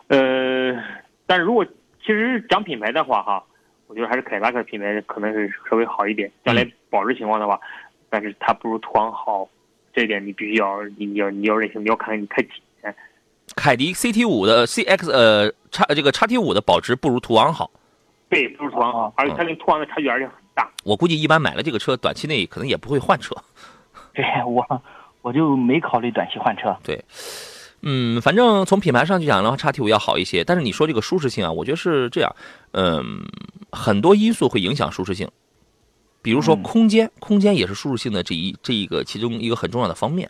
[0.07, 0.83] 呃，
[1.25, 3.43] 但是如果其实讲品牌的话，哈，
[3.87, 6.31] 我觉得还是凯迪拉克品牌可能是稍微好一点。
[6.45, 7.59] 将来保值情况的话，
[8.09, 9.47] 但是它不如途昂好，
[9.93, 12.49] 这一点你必须要你要你要认清，你要看看你开几
[12.81, 12.95] 年。
[13.55, 17.71] 凯迪 CT 五的 CX 呃叉这个叉 T 五的保值不如途昂好，
[18.29, 20.40] 对，不如途昂好，而且它跟途昂的差距而且很大。
[20.83, 23.35] 我估计一般买了这个车，短期内可能也不会换车。
[24.13, 24.81] 对我，
[25.21, 26.75] 我就没考虑短期换车。
[26.83, 27.03] 对，
[27.81, 30.43] 嗯，反正从品牌上去讲的话，叉 T 五要好一些。
[30.43, 32.35] 但是你说这个舒适性啊，我觉得是这样，
[32.71, 33.23] 嗯，
[33.71, 35.29] 很多因素会影响舒适性，
[36.21, 40.29] 比如说空间，空间也是舒适性的这一这一个其中一个很重要的方面。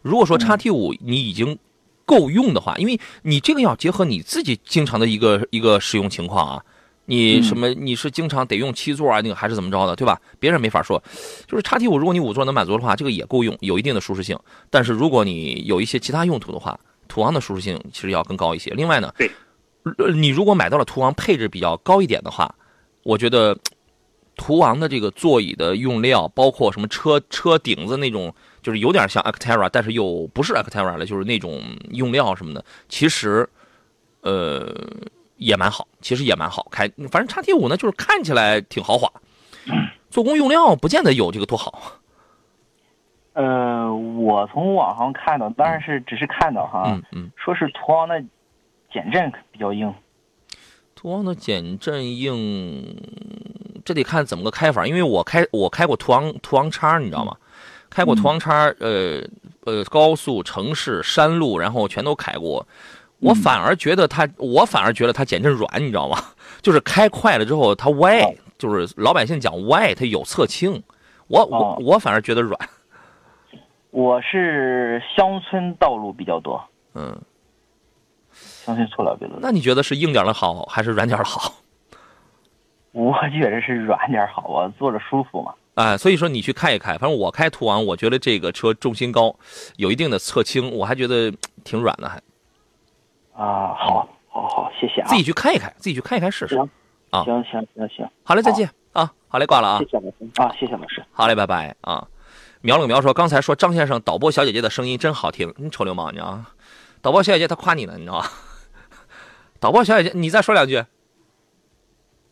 [0.00, 1.58] 如果说叉 T 五你已经
[2.04, 6.64] 够用的话，因为你这个要结合你自己经常的一个一个使用情况啊，
[7.06, 10.20] 你什么你是经常得用七座啊，那个还是怎么着的，对吧？
[10.38, 11.02] 别人没法说。
[11.46, 14.38] 就是叉 T 五，如果你五座能满足的话，这个也够用，有一定的舒适性。
[14.70, 18.70] 但是如果你有一些其他用途的话，途昂的舒适性其实要更高一些。
[18.72, 19.30] 另外呢，对，
[20.14, 22.54] 你如果买到了途昂配置比较高一点的话，
[23.02, 23.58] 我觉得
[24.36, 28.34] 途昂的这个座椅的用料，包括什么车车顶子那种。
[28.62, 31.60] 就是有点像 Actera，但是又不是 Actera 了，就是那种
[31.90, 33.44] 用料什么的，其实，
[34.20, 34.72] 呃，
[35.36, 36.88] 也蛮好，其实也蛮好开。
[37.10, 39.10] 反正叉 T 五呢，就是看起来挺豪华，
[40.10, 42.00] 做工用料不见得有这个多好。
[43.34, 48.22] 呃，我从网上看到，当然是只是看到哈，嗯嗯，说是途昂的
[48.92, 49.92] 减震比较硬。
[50.94, 52.94] 途昂的减震硬，
[53.84, 57.34] 这得看怎么个开法，因为我开我开过途昂途昂叉，你知道吗？
[57.88, 59.22] 开过途昂叉，呃
[59.64, 62.66] 呃，高速、城市、山路，然后全都开过。
[63.22, 66.18] 我反而觉得它，我反而觉得它减震软，你知道吗？
[66.60, 70.82] 就是开快了之后它歪，就是老百姓讲歪，它有侧倾。
[71.28, 72.58] 我我我反而觉得软。
[73.90, 76.62] 我是乡村道路比较多，
[76.94, 77.16] 嗯，
[78.32, 79.38] 乡村错了比较多。
[79.40, 81.54] 那你觉得是硬点的好，还是软点的好？
[82.92, 85.54] 我觉得是软点好啊，坐着舒服嘛。
[85.74, 89.34] 哎，所以说你去开一开，反正我开途昂，我觉得这个车重心高，
[89.76, 91.32] 有一定的侧倾，我还觉得
[91.62, 92.20] 挺软的，还。
[93.34, 95.08] 啊，好，好好，谢谢啊。
[95.08, 96.56] 自己去开一开，自己去开一开试试。
[97.10, 99.78] 啊，行行行行，好嘞，再见啊，好嘞，挂了啊。
[99.78, 101.04] 谢谢老师啊，谢谢老师。
[101.12, 102.06] 好嘞，拜拜啊。
[102.62, 106.54] 苗冷苗说，刚才说张先生导播小姐姐的声音真好听，你臭流氓你啊！
[107.00, 108.26] 导播小姐姐她夸你呢，你知道吗？
[109.58, 110.82] 导播小姐姐，你再说两句。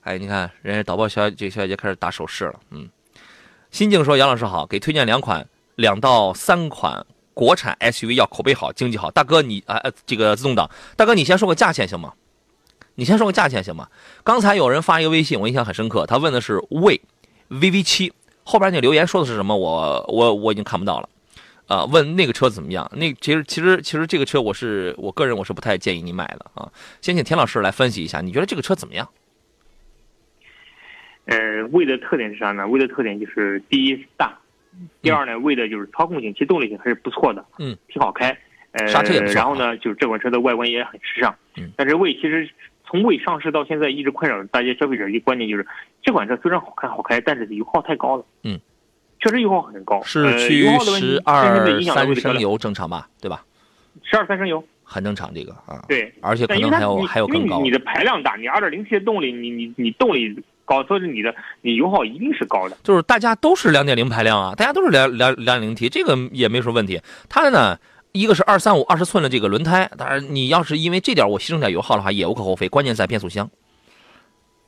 [0.02, 2.88] 哎，你看人家导播小姐小姐姐开始打手势了，嗯。
[3.70, 9.10] 心静说，杨老师好，给推荐两款两到三款国产 SUV，要口碑好，经济好。
[9.10, 12.14] 大哥你啊，这个自动挡，大哥你先说个价钱行吗？
[12.96, 13.88] 你先说个价钱行吗？
[14.22, 16.04] 刚才有人发一个微信，我印象很深刻。
[16.06, 17.00] 他问的是魏
[17.48, 18.12] VV 七，
[18.42, 19.56] 后边那留言说的是什么？
[19.56, 21.08] 我我我已经看不到了。
[21.66, 22.90] 啊，问那个车怎么样？
[22.96, 26.68] 那其实其实其实这个车我是我个人我是不太建议你买的啊。
[27.00, 29.08] 先请田老师来分析一下，你觉得这个车怎么样？
[31.26, 32.66] 呃，魏的特点是啥呢？
[32.66, 34.36] 魏的特点就是第一大，
[35.02, 38.36] 第二呢，为的就是操控性、其动力性还是不错的，嗯，挺好开。
[38.72, 39.14] 呃，刹车。
[39.32, 41.34] 然后呢，就是这款车的外观也很时尚。
[41.56, 42.48] 嗯，但是魏其实。
[42.92, 45.64] 从未上市到现在，一直困扰大家消费者一个观念，就是
[46.02, 48.24] 这款车虽然好看好开，但是油耗太高了。
[48.42, 48.58] 嗯，
[49.20, 50.02] 确实油耗很高。
[50.02, 53.08] 是去十二三升油正常吧？
[53.20, 53.44] 对吧？
[54.02, 55.84] 十二三升油很正常，这个啊。
[55.86, 57.60] 对，而且可能还有还有更高。
[57.62, 62.76] 你的排量大，你二点零 T 的动力，你你你动力高，所以你的你油耗一定是高的。
[62.82, 67.00] 就是大家都是两点零排量啊，大家都是两两两点零 T，这个也没什么问题。
[67.28, 67.78] 它呢？
[68.12, 72.68] 一个是二三五二十寸的这个轮胎，当然你要是因为这点我牺牲点油耗的话也无可厚非。
[72.68, 73.48] 关键在变速箱，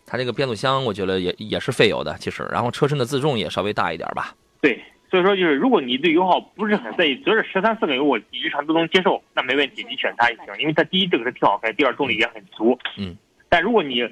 [0.07, 2.49] 它这个变速箱我觉得也也是费油的，其实。
[2.53, 4.33] 然后车身的自重也稍微大一点吧。
[4.61, 10.47] 对，所以说就是如果你对油耗不是很在意，觉得十三四个油我日常都能接受，那没问题，你选它也行。
[10.61, 12.79] 因为它第一这个是挺好开，第二动力也很足。
[12.97, 13.17] 嗯。
[13.49, 14.09] 但如果你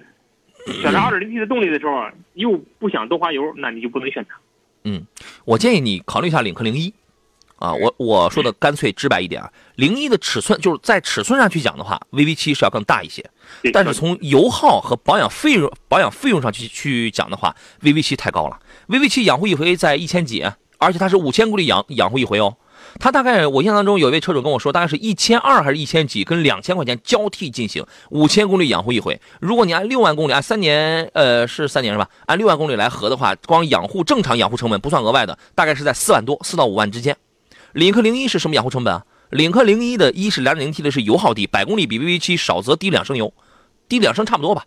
[0.67, 1.93] 选择二点零 T 的动力的时候
[2.35, 4.37] 又不想多花油，那你就不能选它。
[4.85, 5.07] 嗯，
[5.45, 6.93] 我建议你考虑一下领克零一。
[7.57, 13.23] 啊，我我说的干脆直白一点啊，零一的尺寸就是在尺寸上去讲的话，VV 七是要更大一些，
[13.71, 20.43] 但是从油耗和保养费用保养费用上去去讲的话，VV 七太高了，VV 七养护一回在一千几，
[20.79, 22.57] 而且它是五千公里养养护一回哦，
[23.01, 32.09] 它大概我印象当中有一位车主跟我说，大概是一千二还是一千几，跟两千块钱交替进行，五千公里养护一回，如果你按六万公里按三年，呃是三年是吧？
[32.27, 37.17] 按六万公里来合的话，光养护正常养护成本不算额外的，大概是在四万多，四到五万之间。
[37.73, 39.05] 领克零一是什么养护成本啊？
[39.31, 43.33] 领克零一的一是两点零 T 的是油耗低，百公里比 VV 七少则低两升油，
[43.89, 44.65] 低两升差不多吧。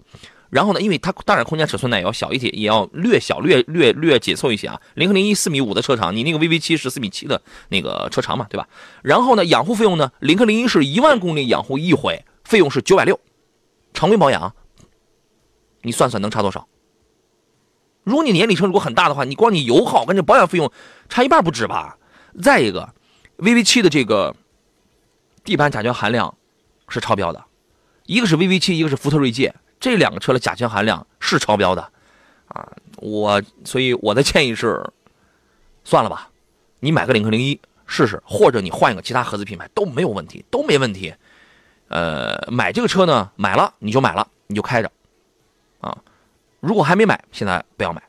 [0.54, 4.80] 然后呢，因为它当然空间尺寸呢也要小一些，也要略小略略略紧凑一些啊。
[4.94, 8.70] 领克零一四米五的车长，你那个 VV 七是四米七的那个车长嘛，对吧？
[9.02, 13.20] 然后呢，养护费用呢，领克零一是一万公里养护一回，费用是九百六，
[13.96, 14.54] 常规保养，
[15.82, 16.68] 你算算能差多少？
[18.04, 20.72] 如果你年里程如果很大的话，你光你油耗跟这保养费用
[21.10, 21.98] 差一半不止吧？
[22.44, 22.94] 再一个
[23.40, 24.36] ，VV 七的这个
[25.44, 26.38] 地板甲醛含量
[26.90, 27.44] 是超标的，
[28.06, 31.86] 一个是 VV 七，一个是福特锐界，这两个车的甲醛含量是超标的，
[32.48, 34.82] 啊，我所以我的建议是，
[35.84, 36.30] 算了吧，
[36.80, 41.14] 你买个领克零一试试，或者你换一个其他合资品牌都没有问题，都没问题。
[41.90, 44.90] 呃，买这个车呢，买了你就买了，你就开着，
[45.82, 45.98] 啊，
[46.62, 48.02] 如果还没买，现在不要买。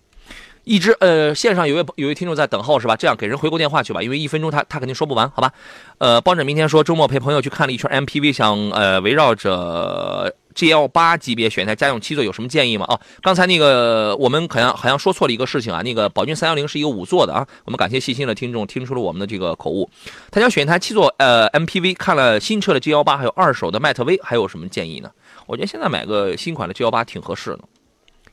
[0.62, 2.94] 一直呃，线上有位有位听众在等候是吧？
[2.94, 5.52] 这样给人回过电话去吧，因为一分钟他他肯定说不完，好吧？
[5.98, 12.86] 呃，包拯明天说周末陪朋友去看了一圈 MPV，想呃围绕着 GL 八级别选一台家用七座，有什么建议吗？
[12.88, 19.88] 哦，刚才那个我们好像好像说错了一个事情啊，那个宝骏三幺零是一个五座的啊，我们感谢细心的听众听出了我们的这个口误，
[20.30, 25.10] 他想选一台七座呃 MPV，看了新车的 GL 八，还有二手的迈特威，还有什么建议呢？
[25.46, 27.60] 我觉得现在买个新款的 GL 八挺合适的，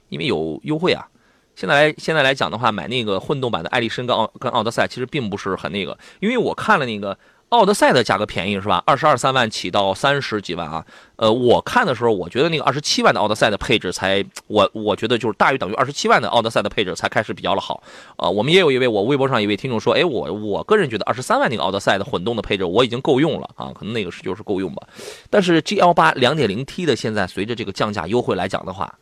[0.10, 1.07] 因为有优惠啊。
[1.53, 7.15] 现在来现在来讲的话，买那个混动版的艾力绅跟奥跟奥德赛其实并不是很那个，因为我看了那个
[7.51, 8.81] 奥德赛的价格便宜是吧？
[8.85, 10.85] 二十二三万起到三十几万啊。
[11.17, 17.83] 呃，我看的时候，我觉得那个二十七万的奥德赛的配置才我我觉得就是大于等于二十七万的奥德赛的配置才开始比较的好。
[18.15, 24.87] 呃，我们也有一位我微博上一位听众说，哎，我我个人觉得二十三万那个奥德赛的混动的配置我已经够用了啊，可能那个是就是够用吧。
[25.29, 28.97] 但是 G L 八两点零 T 的现在随着这个降价优惠来讲的话。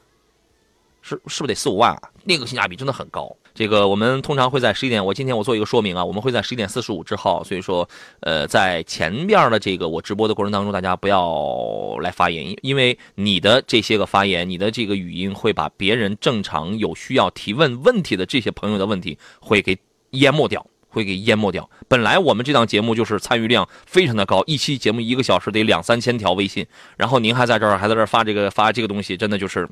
[1.01, 2.01] 是是不是得四五万啊？
[2.23, 3.35] 那个性价比真的很高。
[3.56, 7.87] 这个我们通常会在十一点，我今天我做一个说明啊，我们会在十一点四十五之后，所以说，
[8.21, 19.77] 呃，在前边的这个我直播的过程当中，大家不要来发言，因为你的这些个发言，你的这个语音会把别人正常有需要提问问题的这些朋友的问题会给
[20.12, 21.69] 淹没掉，会给淹没掉。
[21.89, 29.67] 本来我们这档节目就是参与量非常的高，一期节目一个小时得两三千条微信，然后您还在这儿还在这儿发这个发这个东西，真的就是。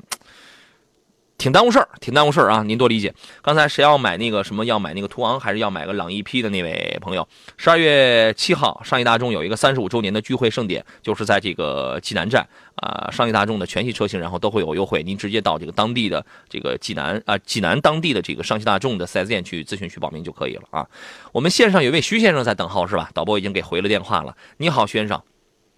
[1.38, 2.64] 挺耽误事儿，挺耽误事儿啊！
[2.64, 3.14] 您多理解。
[3.42, 7.26] 刚才谁要买那个什么，要买那个途昂，还是要买个朗逸 P 的那位朋友，
[7.56, 15.00] 十二月七号，上汽大众有一个三十五周年的聚会盛典，就是在这个济南站啊，上汽大众的全系车型，然后都会有优惠。
[15.04, 20.84] 您直接到这个当地的这个济南啊，济南当地的这个上汽大众的 4S 店去咨询去报名就可以了啊。
[21.30, 23.10] 我们线上有位徐先生在等候是吧？
[23.14, 24.36] 导播已经给回了电话了。
[24.56, 25.22] 你好，徐先生。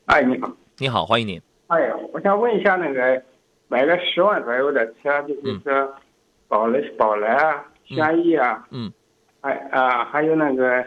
[0.07, 0.51] 哎，你好。
[0.79, 1.39] 你好，欢迎您。
[1.67, 1.77] 哎，
[2.15, 3.23] 我想问一下那个。
[3.71, 5.95] 买个十万左右的车，就是说，
[6.49, 8.93] 宝来、宝来啊，轩逸啊，嗯，
[9.41, 10.85] 还啊还有那个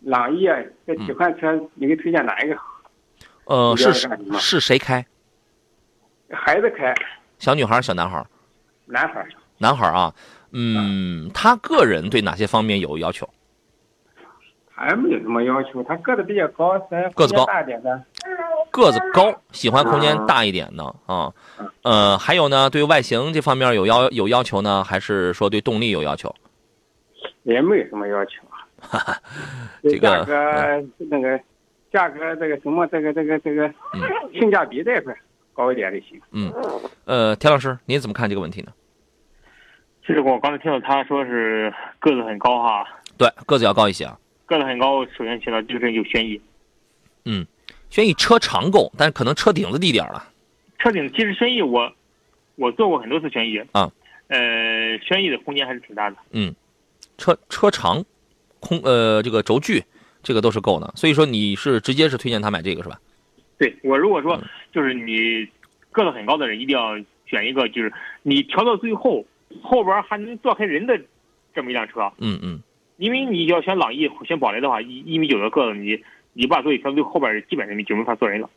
[0.00, 0.56] 朗逸啊，
[0.86, 2.64] 这几款车，你给推荐哪一个好？
[3.46, 3.92] 呃，是
[4.38, 5.04] 是谁开？
[6.30, 6.94] 孩子开。
[7.38, 8.24] 小女孩，小男孩？
[8.86, 9.26] 男孩。
[9.58, 10.14] 男孩啊，
[10.52, 13.28] 嗯，他个人对哪些方面有要求？
[14.70, 16.78] 还没有什么要求，他个子比较高，
[17.16, 18.00] 个子高大点的。
[18.74, 21.32] 个子高，喜欢空间大一点的啊，
[21.82, 26.34] 呃，还有呢，对外形这方面有要有要求呢，还是说对动力有要求？
[27.44, 29.16] 也没有什么要求啊。
[29.84, 31.40] 这个价格那个
[31.92, 33.72] 价格这个什么这个这个这个
[34.32, 35.14] 性价比这块
[35.52, 36.20] 高一点就行。
[36.32, 36.52] 嗯，
[37.04, 38.72] 呃，田老师，您怎么看这个问题呢？
[40.04, 42.84] 其实我刚才听到他说是个子很高哈。
[43.16, 44.18] 对，个子要高一些啊。
[44.46, 46.40] 个子很高，首先起到就是有轩逸。
[47.24, 47.46] 嗯。
[47.94, 50.28] 轩逸车长够，但是可能车顶子低点了。
[50.80, 51.92] 车顶其实轩逸我，
[52.56, 53.88] 我坐过很多次轩逸啊，
[54.26, 56.16] 呃，轩逸的空间还是挺大的。
[56.32, 56.52] 嗯，
[57.16, 58.04] 车车长，
[58.58, 59.84] 空呃这个轴距，
[60.24, 60.92] 这个都是够的。
[60.96, 62.98] 所以说你是直接是推荐他买这个是吧？
[63.58, 64.42] 对我如果说
[64.72, 65.46] 就是你
[65.92, 67.92] 个子很高的人，一定要选一个就是
[68.24, 69.24] 你调到最后
[69.62, 71.00] 后边还能坐开人的
[71.54, 72.10] 这么一辆车。
[72.18, 72.60] 嗯嗯。
[72.96, 76.02] 因为你要选朗逸选宝来的话，一一米九的个子你。
[76.34, 78.50] 你把座椅调到后边，基本上就没法坐人了。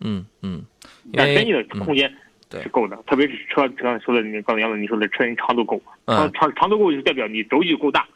[0.00, 0.64] 嗯嗯，
[1.12, 2.12] 但轩逸的空间
[2.50, 8.06] 是够的，特别是车刚才说的，你刚才杨总你说的车身长度够，长长长度够就代表你轴距够大。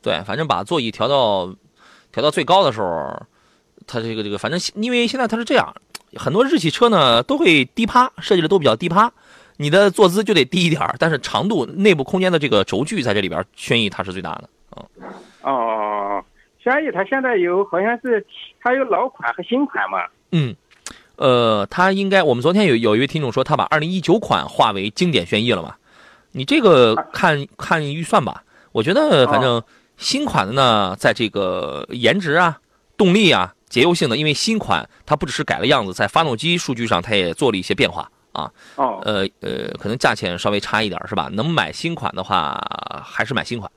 [0.00, 1.54] 对，反正把座椅调到
[2.10, 3.22] 调到最高的时候，
[3.86, 5.74] 它这个这个，反正因为现在它是这样，
[6.16, 9.12] 很多日系车呢都会低趴，设计的都比较低趴，
[9.58, 14.48] 你的坐姿就得低一点但是长度内部空间的这个轴距在这里边，轩逸它是最大的。
[14.70, 14.88] 哦
[15.42, 15.91] 哦。
[16.62, 18.24] 轩逸它现在有好像是
[18.60, 19.98] 它有老款和新款嘛？
[20.30, 20.54] 嗯，
[21.16, 25.74] 呃，它应该我们昨天有有一位听众说他把二零一九款划为经典轩逸了嘛？
[26.30, 28.44] 你这个看看预算吧。
[28.72, 29.62] 我觉得反正
[29.96, 32.58] 新款的呢，在这个颜值啊、
[32.96, 38.50] 动力啊、节油性的，因为新款它不只是改了样子，在发动机数据上它也做了一些变化啊。
[38.76, 38.98] 哦。
[39.04, 41.28] 呃呃，可能价钱稍微差一点是吧？
[41.32, 42.58] 能买新款的话，
[43.04, 43.70] 还是买新款。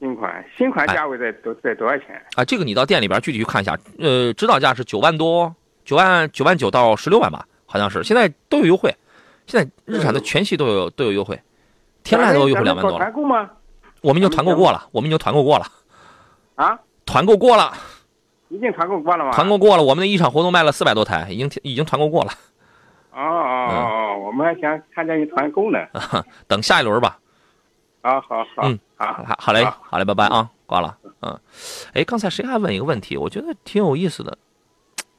[0.00, 2.44] 新款，新款价位在多在多少钱啊？
[2.44, 3.78] 这个你到店里边具体去看一下。
[3.98, 8.02] 呃，指导价是九万多，九万九万九到十六万吧，好像是。
[8.02, 8.94] 现在都有优惠，
[9.46, 11.40] 现在日产的全系都有都有优惠，
[12.02, 12.98] 天籁都有优惠两万多了。
[12.98, 13.50] 团购吗？
[14.02, 15.66] 我们已经团购过了，我们已经团购过了。
[16.56, 16.78] 啊？
[17.06, 17.72] 团购过了。
[18.48, 19.32] 已经团购过了吗？
[19.32, 22.30] 团购过了，我们的一场活动卖了四百多台，已经已经团购过了。
[23.12, 25.78] 哦哦哦，我们还想参加你团购呢。
[26.46, 27.18] 等下一轮吧。
[28.04, 31.40] 好好好，嗯，好，好嘞，好嘞，拜拜啊，挂了，嗯，
[31.94, 34.36] 哎，刚才谁还问一个问题，我觉得挺有意思的，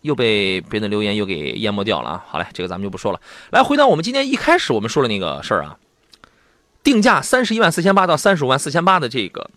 [0.01, 3.19] 又被别人的留言又给淹没掉了啊，好嘞，这个咱们就不说了，
[3.49, 5.79] 来回到我们今天一开始我们说的那个事儿啊，
[6.83, 9.49] 定价三十一万四千八到三十五万四千八的这个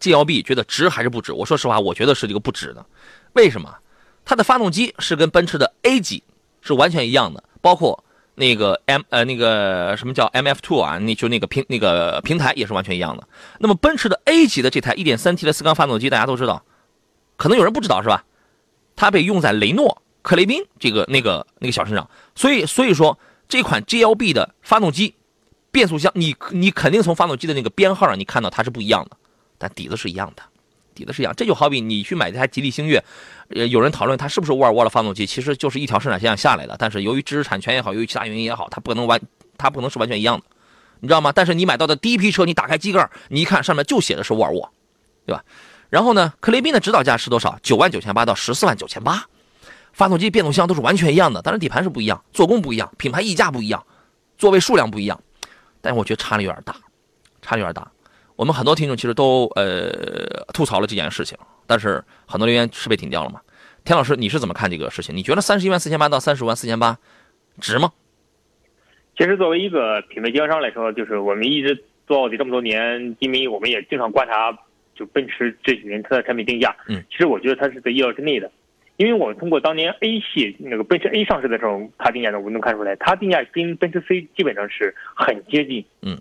[0.00, 1.34] G L B，觉得值还是不值？
[1.34, 2.86] 我说实话，我觉得是这个不值的，
[3.34, 3.76] 为什么？
[4.24, 6.22] 它的发动机是跟奔驰的 A 级
[6.62, 8.02] 是完全一样的，包括。
[8.36, 10.98] 那个 M 呃那个什么叫 M F Two 啊？
[10.98, 13.26] 那就那个平那个平台也是完全一样的。
[13.58, 16.62] 那么奔驰的 A 级的这台 1.3T 的四缸发动机，大家都知道，
[17.36, 18.24] 可能有人不知道是吧？
[18.94, 23.18] 它被用在雷诺、克雷宾这个那个那个小身上，所以所以说
[23.48, 25.14] 这款 GLB 的发动机
[25.70, 29.16] 变速箱，你你肯定从发动机的那个编号上你看到它是不一样的，
[29.58, 30.42] 但底子是一样的。
[30.96, 33.04] 底子是一样，这就好比你去买这台吉利星越，
[33.50, 36.74] 呃，有人讨论它是不是沃尔沃的发动机，其实就是一条生产线下来的。
[36.78, 39.20] 但是由于知识产权也好，由于其他原因也好，它不可能完，
[39.58, 40.44] 它不能是完全一样的，
[41.00, 41.30] 你知道吗？
[41.30, 44.72] 但是你买到的第一批车，你打开机盖，你一看上面就写的是沃尔沃，
[45.26, 45.44] 对吧？
[45.90, 47.56] 然后呢，克雷宾的指导价是多少？
[47.62, 49.24] 九万九千八到十四万九千八，
[49.92, 53.84] 发动机、变速箱都是完全一样的，但是底盘是不一样，做工不一样，品牌溢价不一样，
[54.36, 55.20] 座位数量不一样，
[55.80, 56.74] 但是我觉得差的有点大，
[57.40, 57.88] 差的有点大。
[58.36, 59.90] 我们很多听众其实都呃
[60.54, 63.40] 吐槽了这件事情，但是很多留言是被顶掉了嘛？
[63.84, 65.16] 田老师，你是怎么看这个事情？
[65.16, 66.98] 你觉得三十一万四千八到三十五万四千八
[67.60, 67.92] 值吗？
[69.16, 74.52] 其实作为一个品牌经销商来说，就是我们一直做奥迪这么多年，因为我们也经常观察，
[74.94, 76.76] 就奔驰这几年它的产品定价。
[76.88, 78.50] 嗯，其实我觉得它是在意料之内的，
[78.98, 85.82] 因为我通过当年 A 系那个奔驰 A 上市的时候，它定价的我能看出来，它定价跟奔驰 C 基本上是很接近。
[86.02, 86.20] 嗯，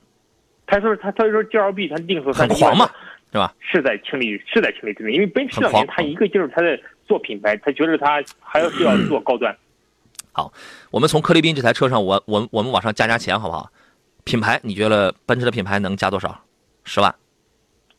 [0.67, 2.89] 他说他他说 G L B 他定说很狂嘛，
[3.31, 3.53] 是吧？
[3.59, 9.55] 是在清理是在清理因为奔驰当年他一个劲儿他在做品牌，他觉得他还要需要做高端。
[10.31, 10.51] 好，
[10.91, 13.69] 我们从克利宾这台车上，我我我们往上加加钱好不好？
[14.23, 16.43] 品牌，你觉得奔驰的品牌能加多少？
[16.83, 17.13] 十万，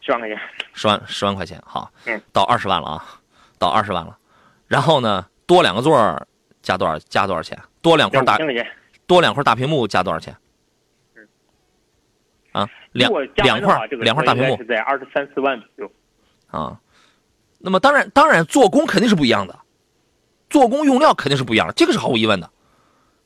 [0.00, 0.38] 十万块钱，
[0.74, 3.20] 十万十万块钱，好，嗯，到二十万了啊，
[3.58, 4.18] 到二十万了。
[4.66, 6.26] 然后呢，多两个座儿
[6.62, 6.98] 加多少？
[6.98, 7.56] 加多少钱？
[7.80, 8.36] 多两块大，
[9.06, 10.36] 多两块大屏幕加多少钱？
[12.56, 15.92] 嗯，啊，两两块两块大屏幕是在二十三四万左右。
[16.48, 16.80] 啊，
[17.58, 19.58] 那么当然当然做工肯定是不一样的，
[20.48, 22.50] 做工用料肯定是不一样的，这个是毫无疑问的。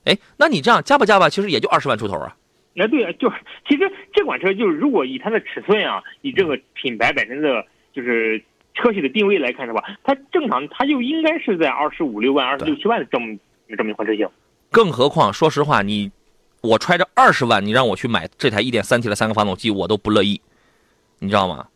[0.05, 2.37] 哎，那你这样加吧加吧，其实也就二十万出头啊。
[2.77, 3.37] 哎，对啊，就是
[3.69, 8.43] 其实这款车就是如果以它的尺寸啊，以这个品牌本身的就是
[8.75, 13.37] 车系的定位来看的话，它正常它就应该是在二十五六万、二十六七万的这么
[13.77, 14.27] 这么一款车型。
[14.71, 16.11] 更何况，说实话，你
[16.61, 20.41] 我揣着二十万，你让我去买这台一点三 T 的三个发动机，我都不乐意，
[21.19, 21.67] 你知道吗？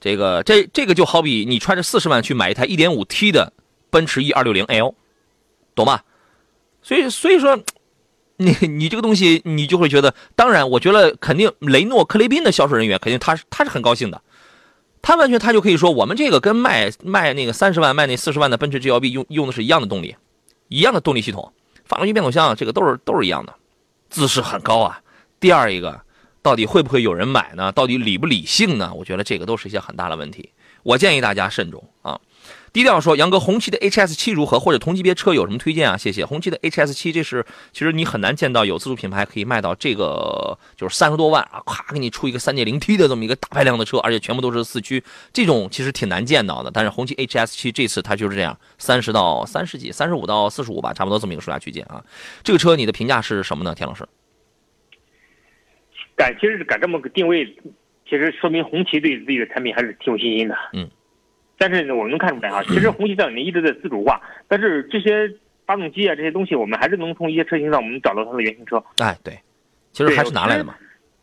[0.00, 3.52] 这个这这个就好比你揣着四十万去买一台一点五 T 的
[3.90, 4.94] 奔驰 E 二六零 L，
[5.74, 6.04] 懂吧？
[6.82, 7.58] 所以所以说。
[8.36, 14.20] 你你这个东西，你就会觉得，当然，我觉得肯定雷诺克雷宾的销售人员肯定他他是很高兴的，
[15.00, 20.16] 他完全他就可以说，我们这个跟卖卖那个三十万卖那四十万的奔驰 GLB 用用的是一样的动力，
[20.66, 21.52] 一样的动力系统，
[21.84, 23.54] 发动机变速箱这个都是都是一样的，
[24.14, 25.00] 姿势很高啊。
[25.40, 26.00] 第二一个，
[26.40, 27.72] 到底会不会有人买呢？
[27.72, 28.94] 到底理不理性呢？
[28.94, 30.52] 我觉得这个都是一些很大的问题，
[30.84, 32.20] 我建议大家慎重啊。
[32.74, 34.58] 低调说，杨哥，红旗的 HS 七如何？
[34.58, 35.96] 或者同级别车有什么推荐啊？
[35.96, 36.24] 谢谢。
[36.26, 45.00] 红旗的 HS 七，这是其实你很难见到有自主品牌可以卖到这个，就是三十多万啊，咵给你出一个三点零 T 的这么一个大排量的车，而且全部都是四驱，
[45.32, 46.70] 这种其实挺难见到的。
[46.72, 52.04] 但是红旗 HS 七这次它就是这样，三十到三十几，三十五到四十五吧，差不多这么一个售价区间啊。
[52.42, 54.04] 这个车你的评价是什么呢，田老师？
[56.16, 57.46] 敢，其实是敢这么个定位，
[58.04, 60.56] 其实说明红旗对自己的产品还是挺有信心的。
[60.72, 60.90] 嗯。
[61.56, 65.30] 但是呢，我们能看出来啊，其实红旗在里面一直在自主化，但是这些
[65.66, 68.82] 发动机啊这些东西，我们还是能从一些车型上我们找到它的原型车。
[68.98, 69.38] 哎，对，
[69.92, 70.74] 其实还是拿来的嘛。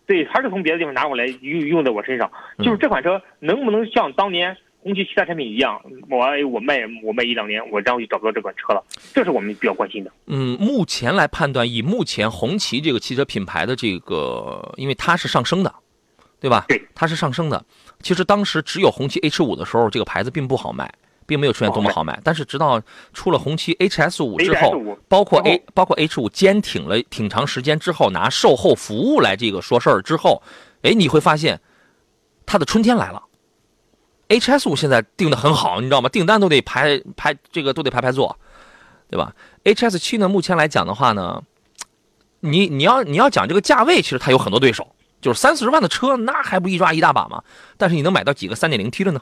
[0.08, 2.30] 对，还是从别的地方拿过来用用在我身上。
[2.60, 5.80] 就是这款车能不能像当年红旗其他产品一样，
[6.10, 10.12] 我我卖我卖一两年，我然后就找不到这款车了，这是我们比较关心的。
[10.26, 15.74] 嗯，目前来判断，以目前红旗这个汽车品牌的这个，因为它是上升的，
[16.42, 16.66] 对吧？
[16.68, 17.64] 对，它是上升的。
[18.02, 20.92] 其实当时只有红旗 H 五的时候，这个牌子并不好卖，
[21.26, 22.20] 并没有出现多么好卖。
[22.24, 22.82] 但是直到
[23.14, 30.42] 出了红旗 HS 五之后，包括 A 包括 H 五坚挺了挺长时间之后，拿售后服务来这个说事儿之后，
[30.82, 31.62] 哎，你会发现
[32.46, 33.24] 它的春天来了。
[34.30, 36.08] HS 五现在定的很好，你知道吗？
[36.08, 38.38] 订单都得排排，这个都得排排坐，
[39.10, 39.36] 对吧
[39.66, 41.44] ？HS 七呢，目前来讲的话呢，
[42.40, 44.96] 你你要你要讲这个价位，其实它有很多对手。
[45.22, 47.44] 就是三四十万的车，那还不一抓一大把吗？
[47.78, 49.22] 但是你能买到几个三点零 T 的呢？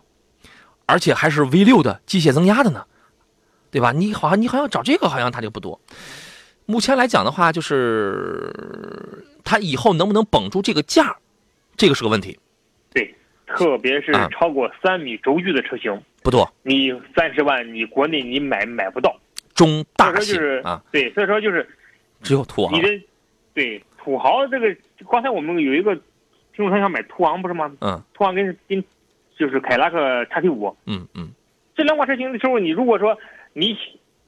[0.86, 2.86] 而且还是 V 六的机械增压的呢，
[3.70, 3.91] 对吧？
[3.91, 5.80] 你好像你好像找这个好像它就不多。
[6.66, 8.52] 目前来讲的话，就是
[9.43, 11.16] 它以后能不能绷住这个价，
[11.78, 12.39] 这个是个问题。
[12.91, 13.14] 对，
[13.45, 16.52] 特别是超过三米轴距的车型不多。
[16.64, 19.16] 你三十万，你国内你买买不到。
[19.54, 21.68] 中大型啊，对，所以说就是
[22.24, 22.74] 只有途昂。
[22.74, 22.88] 你的
[23.54, 23.84] 对。
[24.10, 24.76] 土豪这个，
[25.07, 27.72] 刚才我们有一个听众他想买途昂不是吗？
[27.80, 28.84] 嗯，途昂跟跟
[29.38, 30.76] 就是凯迪拉克叉 T 五。
[30.88, 31.30] 嗯嗯，
[31.76, 33.16] 这两款车型的时候，你如果说
[33.53, 33.78] 你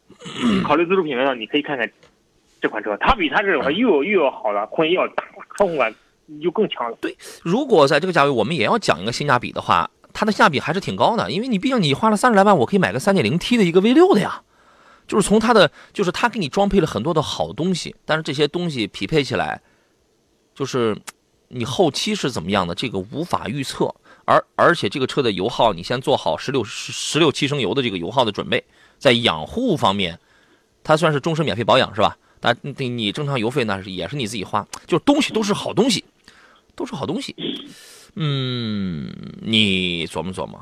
[0.64, 1.92] 考虑自主品牌的话，你可以看看
[2.62, 5.24] 这款车，它比它这个又又要好了，空间要大，
[5.58, 5.92] 操控感
[6.44, 6.96] 就更强了。
[7.02, 14.44] 对，如果在这个价位，我们也要讲一个性价比的话，它的性价比还是挺高的，因为你毕竟你花了三十来万，我可以买个三点零 T 的一个 V 六的呀。
[15.08, 19.60] 就是从它的，就是它给你装配了很多的好东西，但是这些东西匹配起来。
[20.54, 20.98] 就是
[21.48, 23.94] 你后期是怎么样的，这个无法预测。
[24.26, 28.64] 而而且这个车的油耗，你先做好十六十十六七升油的这个油耗的准备。
[29.00, 30.20] 在养护方面，
[30.84, 32.16] 它算是终身免费保养是吧？
[32.40, 34.66] 但你你正常油费那是也是你自己花。
[34.86, 36.06] 就东西都是好东西，
[36.76, 37.36] 都是好东西。
[38.16, 40.60] 嗯，你琢磨琢磨，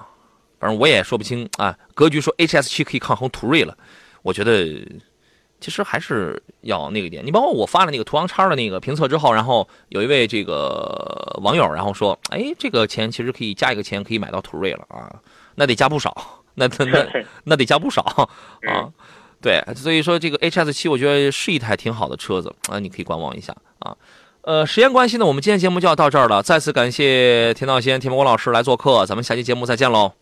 [0.60, 1.78] 反正我也说不清啊。
[1.94, 3.78] 格局说 HS 七可以抗衡途锐了，
[4.22, 4.82] 我觉得。
[5.60, 15.14] 其实还是要那个点，你包括我发了那个途昂叉的那个评测之后，然后有一位这个网友，然后说，哎，这个钱其实可以加一个钱，可以买到途锐了啊，
[15.56, 16.16] 那得加不少，
[16.56, 17.08] 那那
[17.44, 18.02] 那得加不少
[18.68, 18.90] 啊，
[19.42, 23.96] 对，所以说这个 HS 七，我觉得是一台挺好的车子啊，你可以观望一下啊。
[24.42, 30.14] 呃，时间关系呢，我们今天节目就要到这儿了，再次感谢田道先、田博国老师来做客，咱们下期节目再见喽。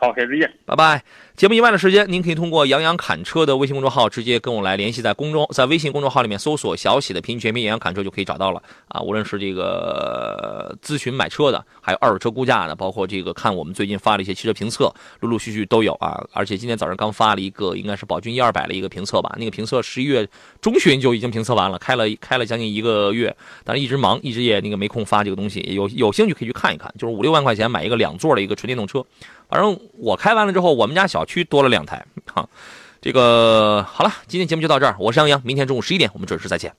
[0.00, 1.04] 好，下次见，拜拜。
[1.36, 9.02] 节目以外的时间，您可以通过杨洋侃车的微信公众号直接跟我来联系，在公众在微信公众号里面搜索小喜的拼音全拼杨洋侃车就可以找到了啊。
[9.02, 14.90] 无论是这个咨询买车的，还有二手车估价的，包括这个看我们最近发的一些汽车评测，
[15.20, 16.18] 陆陆续续都有啊。
[16.32, 20.26] 而且今天早上刚发了一个，应该是宝骏一二百的一个评测吧，那个评测十一月
[20.62, 25.60] 中旬就已经评测完了，开了开了将近一个月，但是一直忙，一直也那个没空发这个东西。
[25.74, 29.04] 有有兴趣可以去看一看，就是五六万块钱买一个两座的一个纯电动车。
[29.50, 32.48] 反正我开完了之后，我们家小区多了两台，哈，
[33.00, 36.72] 这个好了，今天节目就到这儿，我是杨洋，明天中午十一点我们准时再见。